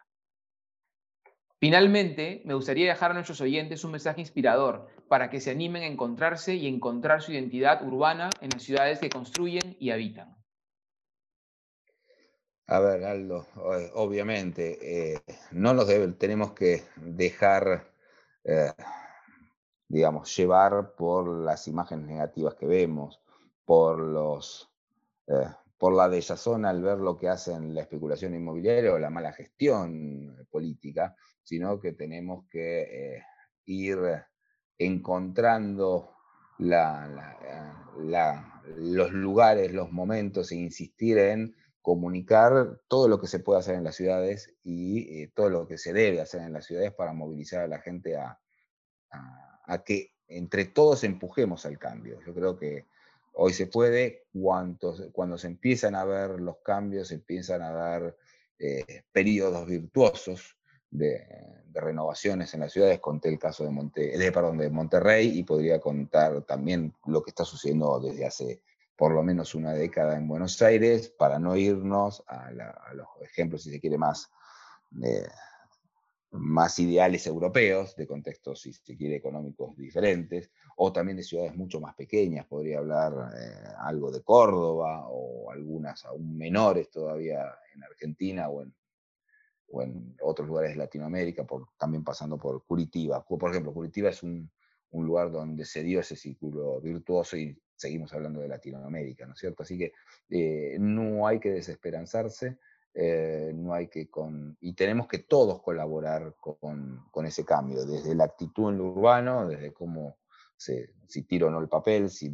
Finalmente, 1.60 2.42
me 2.46 2.54
gustaría 2.54 2.88
dejar 2.88 3.12
a 3.12 3.14
nuestros 3.14 3.42
oyentes 3.42 3.84
un 3.84 3.92
mensaje 3.92 4.22
inspirador 4.22 4.88
para 5.10 5.30
que 5.30 5.42
se 5.42 5.52
animen 5.52 5.84
a 5.84 5.88
encontrarse 5.88 6.56
y 6.56 6.68
encontrar 6.68 7.22
su 7.22 7.34
identidad 7.34 7.86
urbana 7.86 8.30
en 8.40 8.50
las 8.52 8.64
ciudades 8.64 9.00
que 9.00 9.10
construyen 9.10 9.76
y 9.78 9.90
habitan. 9.90 10.38
A 12.68 12.80
ver, 12.80 13.04
Aldo, 13.04 13.48
obviamente, 13.96 15.16
eh, 15.16 15.22
no 15.52 15.74
nos 15.74 15.88
tenemos 16.18 16.54
que 16.54 16.84
dejar, 16.96 17.92
eh, 18.44 18.72
digamos, 19.88 20.34
llevar 20.38 20.94
por 20.96 21.28
las 21.44 21.68
imágenes 21.68 22.06
negativas 22.06 22.54
que 22.54 22.68
vemos, 22.68 23.20
por 23.70 24.00
los, 24.00 24.68
eh, 25.28 25.46
por 25.78 25.94
la 25.94 26.10
desazón 26.10 26.66
al 26.66 26.82
ver 26.82 26.98
lo 26.98 27.16
que 27.16 27.30
hacen 27.30 27.76
la 27.76 27.82
especulación 27.82 28.34
inmobiliaria 28.34 28.92
o 28.92 28.98
la 28.98 29.12
mala 29.12 29.32
gestión 29.32 30.48
política, 30.50 31.16
sino 31.44 31.80
que 31.80 31.94
tenemos 31.94 32.48
que 32.50 33.18
eh, 33.18 33.24
ir 33.66 34.00
encontrando 34.76 36.16
los 36.58 36.82
lugares, 39.12 39.72
los 39.72 39.92
momentos 39.92 40.52
e 40.52 40.56
insistir 40.56 41.20
en 41.20 41.56
comunicar 41.84 42.82
todo 42.88 43.08
lo 43.08 43.22
que 43.22 43.28
se 43.28 43.38
puede 43.38 43.60
hacer 43.60 43.76
en 43.76 43.84
las 43.84 43.96
ciudades 43.96 44.52
y 44.64 45.22
eh, 45.22 45.32
todo 45.36 45.52
lo 45.52 45.68
que 45.68 45.78
se 45.78 45.94
debe 45.94 46.22
hacer 46.22 46.42
en 46.42 46.54
las 46.54 46.66
ciudades 46.66 46.92
para 46.92 47.14
movilizar 47.14 47.62
a 47.62 47.68
la 47.68 47.78
gente 47.78 48.18
a, 48.18 48.40
que 49.86 50.16
entre 50.28 50.66
todos 50.66 51.04
empujemos 51.04 51.68
al 51.68 51.78
cambio. 51.78 52.20
Yo 52.26 52.34
creo 52.34 52.58
que 52.58 52.88
hoy 53.42 53.54
se 53.54 53.68
puede, 53.68 54.26
cuando, 54.34 55.38
se 55.38 55.48
empiezan 55.48 55.96
a 55.96 56.04
ver 56.04 56.42
los 56.42 56.58
cambios, 56.58 57.08
se 57.08 57.16
empiezan 57.16 57.62
a 57.62 57.72
dar 57.72 58.18
eh, 58.60 59.04
periodos 59.14 59.66
virtuosos 59.66 60.58
de, 60.92 61.26
renovaciones 61.74 62.54
en 62.54 62.60
las 62.60 62.74
ciudades. 62.74 63.00
Conté 63.00 63.30
el 63.30 63.40
caso 63.40 63.64
de, 63.64 63.70
Monte, 63.70 64.18
de 64.18 64.70
Monterrey 64.70 65.40
y 65.40 65.44
podría 65.44 65.80
contar 65.80 66.42
también 66.42 66.94
lo 67.06 67.24
que 67.24 67.30
está 67.30 67.46
sucediendo 67.46 68.00
desde 68.02 68.26
hace 68.26 68.62
por 68.98 69.14
lo 69.14 69.24
menos 69.24 69.56
una 69.56 69.72
década 69.72 70.18
en 70.18 70.28
Buenos 70.28 70.62
Aires, 70.62 71.08
para 71.08 71.40
no 71.40 71.56
irnos 71.56 72.22
a, 72.28 72.52
los 72.94 73.08
ejemplos, 73.22 73.64
si 73.64 73.72
se 73.72 73.80
quiere, 73.80 73.98
más, 73.98 74.30
eh, 75.02 75.26
más 76.32 76.78
ideales 76.80 77.26
europeos, 77.26 77.96
de 77.96 78.06
contextos, 78.06 78.60
si 78.60 78.74
se 78.74 78.98
quiere, 78.98 79.16
económicos 79.16 79.78
diferentes, 79.78 80.52
o 80.82 80.94
también 80.94 81.18
de 81.18 81.24
ciudades 81.24 81.54
mucho 81.58 81.82
más 81.82 81.94
pequeñas, 81.94 82.46
podría 82.46 82.78
hablar 82.78 83.34
eh, 83.38 83.68
algo 83.80 84.12
de 84.12 84.22
Córdoba, 84.22 85.10
o 85.10 85.52
algunas 85.52 86.06
aún 86.06 86.38
menores 86.38 86.90
todavía 86.90 87.54
en 87.76 87.84
Argentina 87.84 88.48
o 88.48 88.64
en, 88.64 88.74
otros 90.22 90.48
lugares 90.48 90.72
de 90.72 90.78
Latinoamérica, 90.78 91.46
por, 91.46 91.68
también 91.78 92.04
pasando 92.04 92.38
por 92.38 92.64
Curitiba. 92.66 93.24
Por 93.26 93.52
ejemplo, 93.52 93.74
Curitiba 93.74 94.10
es 94.10 94.24
un, 94.24 94.50
lugar 94.92 95.32
donde 95.32 95.66
se 95.66 95.84
dio 95.84 96.00
ese 96.00 96.16
círculo 96.16 96.80
virtuoso 96.80 97.36
y 97.36 97.62
seguimos 97.76 98.14
hablando 98.14 98.40
de 98.40 98.48
Latinoamérica, 98.48 99.26
¿no 99.28 99.34
es 99.34 99.40
cierto? 99.40 99.64
Así 99.64 99.78
que 99.78 99.92
eh, 100.30 100.78
no 100.80 101.28
hay 101.28 101.42
que 101.42 101.52
desesperanzarse, 101.52 102.58
eh, 102.94 103.52
no 103.54 103.74
hay 103.74 103.90
que 103.90 104.10
con, 104.10 104.58
y 104.62 104.74
tenemos 104.74 105.08
que 105.08 105.20
todos 105.20 105.62
colaborar 105.62 106.36
con, 106.40 107.26
ese 107.26 107.44
cambio, 107.44 107.86
desde 107.86 108.16
la 108.16 108.24
actitud 108.24 108.70
en 108.70 108.78
lo 108.78 108.86
urbano, 108.86 109.46
desde 109.46 109.74
cómo 109.74 110.20
se, 110.60 110.90
si 111.08 111.24
tiro 111.24 111.48
o 111.48 111.50
no 111.50 111.60
el 111.60 111.70
papel, 111.70 112.10
si 112.10 112.30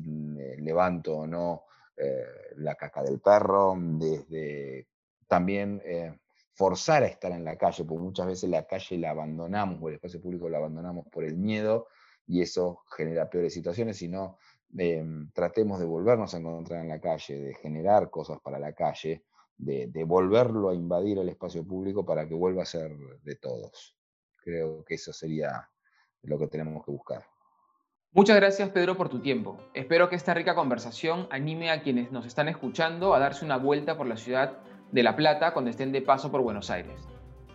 levanto 0.58 1.18
o 1.18 1.28
no 1.28 1.66
eh, 1.96 2.26
la 2.58 2.74
caca 2.76 3.04
del 3.04 3.20
perro, 3.20 3.76
desde 3.78 4.88
también 5.28 5.82
forzar 6.56 7.04
a 7.04 7.08
estar 7.08 7.32
en 7.32 7.44
la 7.44 7.58
calle, 7.58 7.84
porque 7.84 8.04
muchas 8.04 8.28
veces 8.28 8.50
la 8.50 8.66
calle 8.66 8.98
la 8.98 9.12
abandonamos 9.12 9.80
o 9.82 9.90
el 9.90 9.96
espacio 9.96 10.22
público 10.22 10.50
la 10.50 10.58
abandonamos 10.58 11.06
por 11.12 11.26
el 11.26 11.38
miedo 11.38 11.88
y 12.26 12.42
eso 12.42 12.84
genera 12.96 13.30
peores 13.30 13.54
situaciones, 13.54 13.98
sino 13.98 14.38
em, 14.78 15.30
tratemos 15.32 15.80
de 15.80 15.86
volvernos 15.86 16.34
a 16.34 16.38
encontrar 16.38 16.82
en 16.82 16.90
la 16.90 17.00
calle, 17.00 17.40
de 17.40 17.54
generar 17.56 18.10
cosas 18.10 18.40
para 18.42 18.58
la 18.58 18.74
calle, 18.74 19.26
de, 19.58 19.88
de, 19.88 20.04
volverlo 20.04 20.70
a 20.70 20.74
invadir 20.74 21.20
el 21.20 21.30
espacio 21.30 21.66
público 21.66 22.06
para 22.06 22.28
que 22.28 22.36
vuelva 22.36 22.64
a 22.64 22.66
ser 22.66 22.92
de 23.22 23.36
todos. 23.36 23.96
Creo 24.38 24.84
que 24.84 24.96
eso 24.96 25.14
sería 25.14 25.70
lo 26.24 26.40
que 26.40 26.48
tenemos 26.48 26.84
que 26.86 26.92
buscar. 26.92 27.35
Muchas 28.15 28.38
gracias 28.38 28.69
Pedro 28.69 28.95
por 28.95 29.10
tu 29.10 29.19
tiempo. 29.19 29.58
Espero 29.73 30.08
que 30.08 30.15
esta 30.15 30.34
rica 30.34 30.56
conversación 30.56 31.28
anime 31.32 31.69
a 31.69 31.82
quienes 31.82 32.13
nos 32.13 32.25
están 32.25 32.47
escuchando 32.47 33.13
a 33.13 33.19
darse 33.19 33.43
una 33.43 33.58
vuelta 33.58 33.97
por 33.97 34.08
la 34.08 34.15
ciudad 34.15 34.54
de 34.93 35.04
La 35.04 35.17
Plata 35.17 35.51
cuando 35.51 35.69
estén 35.69 35.91
de 35.91 36.01
paso 36.01 36.32
por 36.32 36.39
Buenos 36.39 36.69
Aires. 36.69 36.95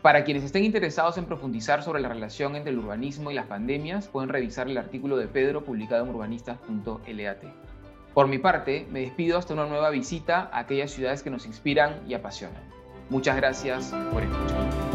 Para 0.03 0.23
quienes 0.23 0.45
estén 0.45 0.65
interesados 0.65 1.17
en 1.17 1.25
profundizar 1.25 1.83
sobre 1.83 2.03
la 2.03 2.11
relación 2.11 2.57
entre 2.57 2.73
el 2.73 2.79
urbanismo 2.79 3.31
y 3.31 3.35
las 3.35 3.47
pandemias, 3.47 4.09
pueden 4.09 4.29
revisar 4.29 4.69
el 4.69 4.77
artículo 4.77 5.17
de 5.17 5.29
Pedro 5.29 5.65
publicado 5.65 6.05
en 6.05 6.11
urbanistas.lat. 6.11 7.39
Por 8.13 8.29
mi 8.29 8.37
parte, 8.37 8.87
me 8.91 9.01
despido 9.01 9.39
hasta 9.39 9.55
una 9.55 9.65
nueva 9.65 9.89
visita 9.89 10.51
a 10.53 10.59
aquellas 10.59 10.91
ciudades 10.91 11.23
que 11.23 11.31
nos 11.31 11.47
inspiran 11.47 12.03
y 12.07 12.13
apasionan. 12.13 12.63
Muchas 13.09 13.35
gracias 13.37 13.95
por 14.13 14.23
escuchar. 14.23 14.90